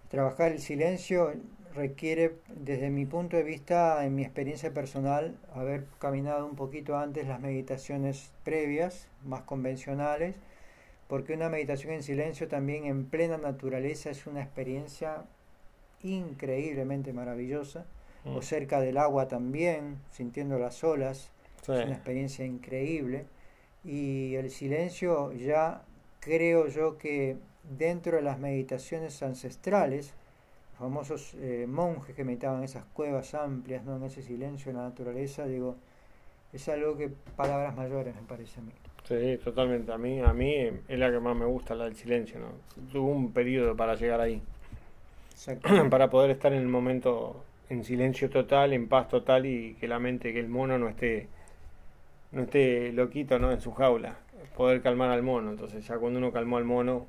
trabajar 0.09 0.51
el 0.51 0.59
silencio 0.59 1.33
requiere, 1.75 2.35
desde 2.49 2.89
mi 2.89 3.05
punto 3.05 3.37
de 3.37 3.43
vista, 3.43 4.05
en 4.05 4.15
mi 4.15 4.21
experiencia 4.23 4.73
personal, 4.73 5.35
haber 5.53 5.85
caminado 5.99 6.45
un 6.45 6.55
poquito 6.55 6.97
antes 6.97 7.27
las 7.27 7.39
meditaciones 7.39 8.31
previas, 8.43 9.07
más 9.25 9.41
convencionales, 9.41 10.35
porque 11.07 11.33
una 11.33 11.49
meditación 11.49 11.93
en 11.93 12.03
silencio 12.03 12.47
también 12.47 12.85
en 12.85 13.05
plena 13.05 13.37
naturaleza 13.37 14.09
es 14.09 14.25
una 14.27 14.41
experiencia 14.41 15.23
increíblemente 16.01 17.13
maravillosa, 17.13 17.85
Mm. 18.25 18.37
o 18.37 18.41
cerca 18.41 18.79
del 18.79 18.97
agua 18.97 19.27
también, 19.27 19.97
sintiendo 20.11 20.57
las 20.57 20.81
olas, 20.83 21.29
Sí. 21.61 21.73
es 21.73 21.85
una 21.85 21.95
experiencia 21.95 22.45
increíble. 22.45 23.25
Y 23.83 24.35
el 24.35 24.49
silencio 24.49 25.33
ya 25.33 25.81
creo 26.21 26.67
yo 26.67 26.97
que 26.97 27.35
dentro 27.77 28.15
de 28.17 28.23
las 28.23 28.39
meditaciones 28.39 29.21
ancestrales, 29.23 30.13
los 30.73 30.79
famosos 30.79 31.35
eh, 31.35 31.65
monjes 31.67 32.15
que 32.15 32.23
meditaban 32.23 32.59
en 32.59 32.63
esas 32.65 32.83
cuevas 32.93 33.33
amplias, 33.35 33.83
¿no? 33.83 33.97
en 33.97 34.03
ese 34.03 34.21
silencio 34.21 34.71
de 34.71 34.77
la 34.77 34.85
naturaleza, 34.85 35.45
digo, 35.45 35.75
es 36.51 36.67
algo 36.69 36.97
que 36.97 37.09
palabras 37.35 37.75
mayores 37.75 38.15
me 38.15 38.21
parece 38.21 38.59
a 38.59 38.63
mí. 38.63 38.71
Sí, 39.03 39.37
totalmente. 39.43 39.91
A 39.91 39.97
mí, 39.97 40.21
a 40.21 40.33
mí 40.33 40.53
es 40.87 40.99
la 40.99 41.11
que 41.11 41.19
más 41.19 41.35
me 41.35 41.45
gusta, 41.45 41.75
la 41.75 41.85
del 41.85 41.95
silencio. 41.95 42.39
¿no? 42.39 42.47
Tuve 42.91 43.11
un 43.11 43.33
periodo 43.33 43.75
para 43.75 43.95
llegar 43.95 44.21
ahí. 44.21 44.41
para 45.89 46.09
poder 46.09 46.31
estar 46.31 46.53
en 46.53 46.61
el 46.61 46.67
momento 46.67 47.43
en 47.69 47.83
silencio 47.83 48.29
total, 48.29 48.71
en 48.71 48.87
paz 48.87 49.09
total 49.09 49.45
y 49.45 49.73
que 49.75 49.87
la 49.87 49.99
mente, 49.99 50.31
que 50.31 50.39
el 50.39 50.47
mono 50.47 50.77
no 50.77 50.87
esté, 50.87 51.27
no 52.31 52.43
esté 52.43 52.93
loquito 52.93 53.39
¿no? 53.39 53.51
en 53.51 53.59
su 53.59 53.73
jaula. 53.73 54.17
Poder 54.55 54.81
calmar 54.81 55.09
al 55.09 55.23
mono. 55.23 55.51
Entonces 55.51 55.85
ya 55.85 55.97
cuando 55.97 56.19
uno 56.19 56.31
calmó 56.31 56.57
al 56.57 56.65
mono... 56.65 57.07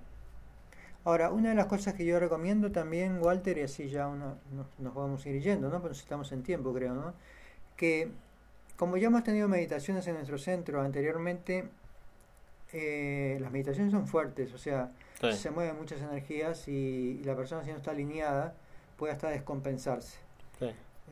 Ahora, 1.04 1.30
una 1.30 1.50
de 1.50 1.54
las 1.54 1.66
cosas 1.66 1.94
que 1.94 2.04
yo 2.04 2.18
recomiendo 2.18 2.72
también, 2.72 3.18
Walter, 3.20 3.58
y 3.58 3.62
así 3.62 3.90
ya 3.90 4.08
uno, 4.08 4.38
nos, 4.78 4.94
vamos 4.94 5.24
a 5.24 5.28
ir 5.28 5.42
yendo, 5.42 5.68
¿no? 5.68 5.82
Pero 5.82 5.92
estamos 5.92 6.32
en 6.32 6.42
tiempo, 6.42 6.72
creo, 6.72 6.94
¿no? 6.94 7.12
Que 7.76 8.10
como 8.76 8.96
ya 8.96 9.08
hemos 9.08 9.22
tenido 9.22 9.46
meditaciones 9.46 10.06
en 10.06 10.14
nuestro 10.14 10.38
centro 10.38 10.80
anteriormente, 10.80 11.68
eh, 12.72 13.38
las 13.40 13.52
meditaciones 13.52 13.92
son 13.92 14.06
fuertes, 14.06 14.52
o 14.54 14.58
sea, 14.58 14.90
se 15.32 15.50
mueven 15.50 15.76
muchas 15.76 16.00
energías 16.00 16.68
y, 16.68 17.20
la 17.24 17.36
persona 17.36 17.62
si 17.64 17.70
no 17.70 17.76
está 17.76 17.90
alineada 17.90 18.54
puede 18.96 19.12
hasta 19.12 19.28
descompensarse. 19.28 20.18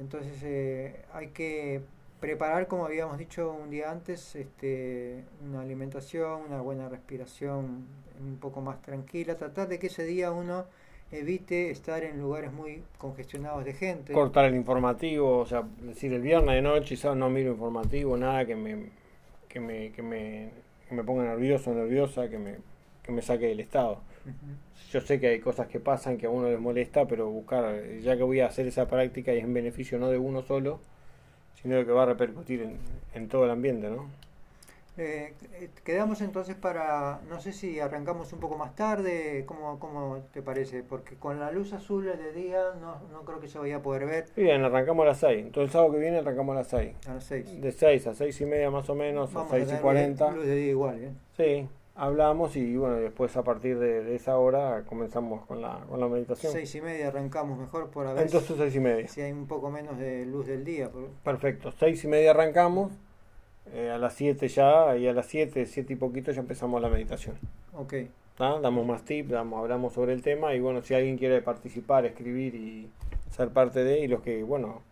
Entonces 0.01 0.39
eh, 0.43 1.05
hay 1.13 1.29
que 1.29 1.83
preparar, 2.23 2.69
como 2.69 2.87
habíamos 2.87 3.19
dicho 3.19 3.53
un 3.53 3.69
día 3.69 3.91
antes, 3.91 4.37
este, 4.37 5.25
una 5.45 5.61
alimentación, 5.61 6.43
una 6.49 6.61
buena 6.61 6.89
respiración 6.89 7.85
un 8.19 8.39
poco 8.41 8.61
más 8.61 8.81
tranquila, 8.81 9.37
tratar 9.37 9.67
de 9.69 9.81
que 9.81 9.89
ese 9.89 10.05
día 10.05 10.31
uno 10.31 10.67
evite 11.11 11.71
estar 11.71 12.05
en 12.05 12.21
lugares 12.21 12.53
muy 12.53 12.85
congestionados 12.97 13.65
de 13.65 13.75
gente. 13.75 14.13
Cortar 14.13 14.45
el 14.45 14.55
informativo, 14.55 15.39
o 15.39 15.47
sea, 15.47 15.65
decir 15.81 16.13
el 16.13 16.23
viernes 16.23 16.55
de 16.55 16.63
noche, 16.63 16.97
no 17.17 17.29
miro 17.29 17.51
informativo, 17.51 18.17
nada 18.17 18.47
que 18.47 18.55
me, 18.55 18.91
que 19.49 19.59
me, 19.59 19.91
que 19.91 20.03
me 20.03 20.51
que 20.93 20.97
me 20.97 21.05
ponga 21.05 21.25
nervioso, 21.25 21.73
nerviosa, 21.73 22.29
que 22.29 22.39
me, 22.39 22.59
que 23.03 23.13
me 23.13 23.23
saque 23.23 23.47
del 23.47 23.61
estado. 23.61 24.01
Yo 24.91 25.01
sé 25.01 25.19
que 25.19 25.29
hay 25.29 25.41
cosas 25.41 25.67
que 25.67 25.81
pasan 25.81 26.19
que 26.19 26.27
a 26.27 26.31
uno 26.31 26.49
les 26.49 26.61
molesta, 26.61 27.07
pero 27.07 27.31
buscar, 27.31 27.83
ya 28.01 28.17
que 28.17 28.23
voy 28.23 28.41
a 28.41 28.47
hacer 28.47 28.67
esa 28.67 28.87
práctica 28.87 29.35
y 29.35 29.39
es 29.39 29.45
en 29.45 29.55
beneficio 29.55 29.99
no 29.99 30.11
de 30.11 30.19
uno 30.19 30.43
solo, 30.43 30.81
sino 31.61 31.85
que 31.85 31.93
va 31.93 32.05
a 32.05 32.07
repercutir 32.07 32.63
en, 32.63 32.79
en 33.15 33.29
todo 33.29 33.45
el 33.45 33.51
ambiente, 33.51 33.91
¿no? 33.91 34.07
Eh, 34.99 35.33
quedamos 35.85 36.21
entonces 36.21 36.55
para, 36.55 37.21
no 37.31 37.41
sé 37.41 37.53
si 37.53 37.81
arrancamos 37.81 38.31
un 38.35 38.41
poco 38.41 38.59
más 38.59 38.77
tarde, 38.77 39.45
¿cómo, 39.47 39.79
¿cómo, 39.79 40.19
te 40.35 40.43
parece? 40.43 40.83
Porque 40.83 41.15
con 41.15 41.41
la 41.41 41.51
luz 41.51 41.73
azul 41.73 42.05
de 42.05 42.33
día 42.33 42.61
no, 42.79 42.97
no 43.11 43.23
creo 43.23 43.41
que 43.41 43.49
se 43.49 43.59
vaya 43.59 43.77
a 43.77 43.83
poder 43.83 44.05
ver. 44.05 44.27
Bien, 44.37 44.63
arrancamos 44.63 45.05
a 45.05 45.09
las 45.09 45.19
6. 45.19 45.47
Entonces 45.47 45.69
el 45.69 45.73
sábado 45.73 45.93
que 45.93 45.99
viene 45.99 46.19
arrancamos 46.19 46.53
a 46.55 46.59
las 46.59 46.69
6. 46.69 46.95
A 47.09 47.15
las 47.15 47.25
6. 47.25 47.63
De 47.63 47.73
6 47.73 48.07
a 48.07 48.15
6 48.15 48.41
y 48.43 48.45
media 48.45 48.71
más 48.71 48.91
o 48.91 48.95
menos, 48.95 49.35
a 49.35 49.49
6 49.49 49.73
y 49.73 49.81
40. 49.81 50.31
Luz 50.33 50.45
de 50.45 50.57
día 50.57 50.71
igual, 50.71 51.03
¿eh? 51.03 51.13
Sí, 51.39 51.67
hablamos 51.95 52.57
y 52.57 52.77
bueno, 52.77 52.97
después 52.97 53.37
a 53.37 53.45
partir 53.45 53.79
de, 53.79 54.15
esa 54.15 54.37
hora 54.37 54.85
comenzamos 54.87 55.45
con 55.47 55.61
la, 55.61 55.81
con 55.89 56.01
la 56.01 56.09
meditación. 56.09 56.53
6 56.53 56.75
y 56.75 56.81
media 56.81 57.09
arrancamos 57.09 57.59
mejor 57.59 57.91
por 57.91 58.07
a 58.07 58.15
ver 58.15 58.25
Entonces 58.25 58.57
6 58.57 58.75
y 58.75 58.81
media. 58.81 59.09
Si 59.09 59.21
hay 59.21 59.33
un 59.33 59.47
poco 59.47 59.71
menos 59.71 59.99
de 59.99 60.25
luz 60.27 60.47
del 60.47 60.65
día. 60.65 60.91
Perfecto, 61.23 61.73
6 61.79 62.05
y 62.05 62.09
media 62.09 62.31
arrancamos 62.31 62.93
eh, 63.73 63.91
a 63.91 63.99
las 63.99 64.15
7 64.15 64.49
ya, 64.49 64.97
y 64.97 65.07
a 65.07 65.13
las 65.13 65.27
7, 65.27 65.67
7 65.67 65.93
y 65.93 65.97
poquito 65.97 66.33
ya 66.33 66.41
empezamos 66.41 66.81
la 66.81 66.89
meditación. 66.89 67.37
Ok. 67.75 67.95
Damos 68.39 68.85
más 68.85 69.05
tips, 69.05 69.31
damos, 69.31 69.61
hablamos 69.61 69.93
sobre 69.93 70.15
el 70.15 70.23
tema 70.23 70.55
y 70.55 70.61
bueno, 70.61 70.83
si 70.83 70.95
alguien 70.95 71.17
quiere 71.17 71.43
participar, 71.43 72.07
escribir 72.07 72.55
y 72.57 72.91
ser 73.31 73.51
parte 73.51 73.85
de, 73.85 74.01
y 74.01 74.09
los 74.09 74.21
que, 74.21 74.43
bueno, 74.43 74.83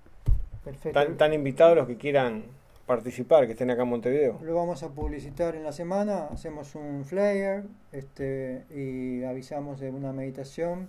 están, 0.67 1.33
invitados 1.33 1.77
los 1.77 1.87
que 1.89 1.97
quieran 1.97 2.45
participar, 2.91 3.47
que 3.47 3.53
estén 3.53 3.71
acá 3.71 3.83
en 3.83 3.89
Montevideo. 3.89 4.41
Lo 4.43 4.57
vamos 4.57 4.83
a 4.83 4.89
publicitar 4.89 5.55
en 5.55 5.63
la 5.63 5.71
semana, 5.71 6.27
hacemos 6.33 6.75
un 6.75 7.05
flyer 7.05 7.63
este, 7.93 8.65
y 8.69 9.23
avisamos 9.23 9.79
de 9.79 9.91
una 9.91 10.13
meditación 10.13 10.89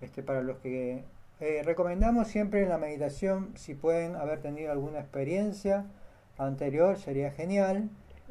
este, 0.00 0.22
para 0.22 0.42
los 0.42 0.58
que 0.58 1.02
eh, 1.40 1.62
recomendamos 1.64 2.28
siempre 2.28 2.62
en 2.62 2.68
la 2.68 2.78
meditación, 2.78 3.50
si 3.56 3.74
pueden 3.74 4.14
haber 4.14 4.40
tenido 4.40 4.70
alguna 4.70 5.00
experiencia, 5.00 5.86
anterior 6.38 6.96
sería 6.98 7.32
genial, 7.32 7.90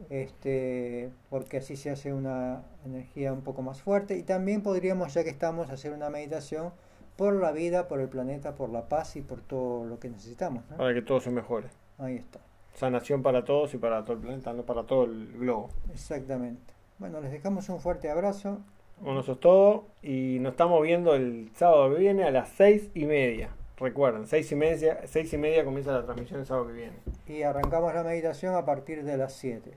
este, 0.10 1.12
porque 1.30 1.58
así 1.58 1.76
se 1.76 1.90
hace 1.90 2.14
una 2.14 2.64
energía 2.86 3.34
un 3.34 3.42
poco 3.42 3.62
más 3.62 3.82
fuerte 3.82 4.16
y 4.16 4.24
también 4.24 4.64
podríamos, 4.64 5.14
ya 5.14 5.26
que 5.26 5.30
estamos, 5.30 5.70
hacer 5.72 5.92
una 5.92 6.10
meditación 6.10 6.72
por 7.18 7.34
la 7.34 7.52
vida, 7.52 7.90
por 7.90 8.00
el 8.00 8.08
planeta, 8.08 8.56
por 8.56 8.70
la 8.70 8.88
paz 8.88 9.18
y 9.18 9.22
por 9.22 9.42
todo 9.42 9.84
lo 9.84 10.00
que 10.00 10.08
necesitamos. 10.08 10.64
Para 10.78 10.94
que 10.94 11.02
todo 11.02 11.20
se 11.20 11.32
mejore. 11.32 11.68
Ahí 11.98 12.16
está. 12.16 12.40
Sanación 12.80 13.22
para 13.22 13.44
todos 13.44 13.74
y 13.74 13.78
para 13.78 14.06
todo 14.06 14.14
el 14.14 14.20
planeta, 14.20 14.54
no 14.54 14.64
para 14.64 14.84
todo 14.84 15.04
el 15.04 15.34
globo. 15.38 15.70
Exactamente. 15.92 16.74
Bueno, 16.98 17.20
les 17.20 17.30
dejamos 17.30 17.68
un 17.68 17.82
fuerte 17.82 18.10
abrazo. 18.10 18.60
Bueno, 19.02 19.20
eso 19.20 19.34
es 19.34 19.40
todo 19.42 19.84
y 20.02 20.38
nos 20.40 20.52
estamos 20.52 20.82
viendo 20.82 21.14
el 21.14 21.52
sábado 21.56 21.94
que 21.94 22.00
viene 22.00 22.24
a 22.24 22.32
las 22.32 22.48
seis 22.48 22.90
y 22.94 23.04
media. 23.04 23.50
Recuerden, 23.76 24.28
seis 24.28 24.50
y 24.54 24.56
media, 24.56 25.02
seis 25.08 25.34
y 25.34 25.38
media 25.38 25.66
comienza 25.66 25.92
la 25.92 26.06
transmisión 26.06 26.40
el 26.40 26.46
sábado 26.46 26.68
que 26.68 26.74
viene. 26.74 26.96
Y 27.28 27.42
arrancamos 27.42 27.94
la 27.94 28.02
meditación 28.02 28.56
a 28.56 28.64
partir 28.64 29.04
de 29.04 29.18
las 29.18 29.34
7. 29.34 29.74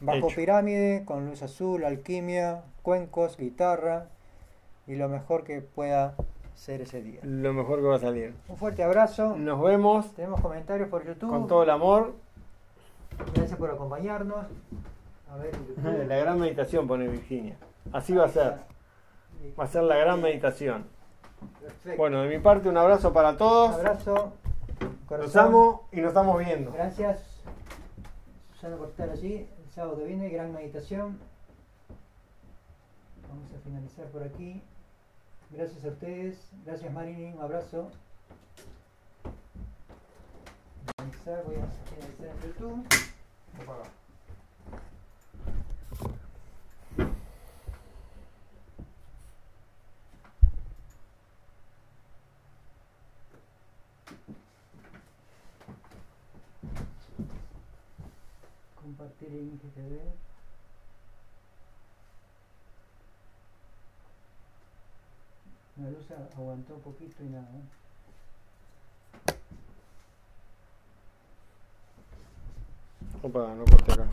Bajo 0.00 0.28
pirámide, 0.28 1.04
con 1.04 1.26
luz 1.26 1.42
azul, 1.42 1.84
alquimia, 1.84 2.62
cuencos, 2.80 3.36
guitarra 3.36 4.08
y 4.86 4.96
lo 4.96 5.10
mejor 5.10 5.44
que 5.44 5.60
pueda 5.60 6.14
ser 6.54 6.80
ese 6.80 7.02
día. 7.02 7.20
Lo 7.22 7.52
mejor 7.52 7.80
que 7.80 7.86
va 7.86 7.96
a 7.96 8.00
salir. 8.00 8.34
Un 8.48 8.56
fuerte 8.56 8.82
abrazo. 8.82 9.36
Nos 9.36 9.62
vemos. 9.62 10.14
Tenemos 10.14 10.40
comentarios 10.40 10.88
por 10.88 11.06
YouTube. 11.06 11.28
Con 11.28 11.46
todo 11.46 11.62
el 11.62 11.70
amor. 11.70 12.14
Gracias 13.50 13.68
por 13.68 13.74
acompañarnos. 13.74 14.46
A 15.28 15.36
ver, 15.36 16.06
la 16.06 16.16
gran 16.18 16.38
meditación 16.38 16.86
pone 16.86 17.08
Virginia. 17.08 17.56
Así 17.92 18.14
va 18.14 18.26
a 18.26 18.28
ser. 18.28 18.58
Va 19.58 19.64
a 19.64 19.66
ser 19.66 19.82
la 19.82 19.96
gran 19.96 20.22
meditación. 20.22 20.86
Bueno, 21.96 22.22
de 22.22 22.28
mi 22.28 22.38
parte 22.38 22.68
un 22.68 22.76
abrazo 22.76 23.12
para 23.12 23.36
todos. 23.36 23.70
Un 23.70 23.80
abrazo. 23.80 24.34
Los 25.10 25.34
amo 25.34 25.88
y 25.90 25.96
nos 25.96 26.10
estamos 26.10 26.38
viendo. 26.38 26.70
Gracias, 26.70 27.42
Susana, 28.52 28.76
por 28.76 28.90
estar 28.90 29.10
allí. 29.10 29.48
El 29.64 29.70
sábado 29.72 29.98
que 29.98 30.04
viene, 30.04 30.28
gran 30.28 30.52
meditación. 30.52 31.18
Vamos 33.28 33.52
a 33.52 33.58
finalizar 33.64 34.06
por 34.10 34.22
aquí. 34.22 34.62
Gracias 35.50 35.84
a 35.84 35.88
ustedes. 35.88 36.52
Gracias, 36.64 36.92
Marini. 36.92 37.32
Un 37.32 37.40
abrazo. 37.42 37.90
Voy 41.24 41.56
a 41.56 41.66
finalizar 41.88 42.28
en 42.28 42.52
YouTube. 42.52 43.09
Compartir 58.90 59.28
en 59.28 59.54
IGTV. 59.54 60.00
La 65.76 65.90
luz 65.90 66.10
aguantó 66.36 66.74
un 66.74 66.80
poquito 66.82 67.22
y 67.22 67.28
nada. 67.28 67.48
Opa, 73.22 73.54
no 73.54 73.64
corté 73.66 73.92
acá. 73.92 74.08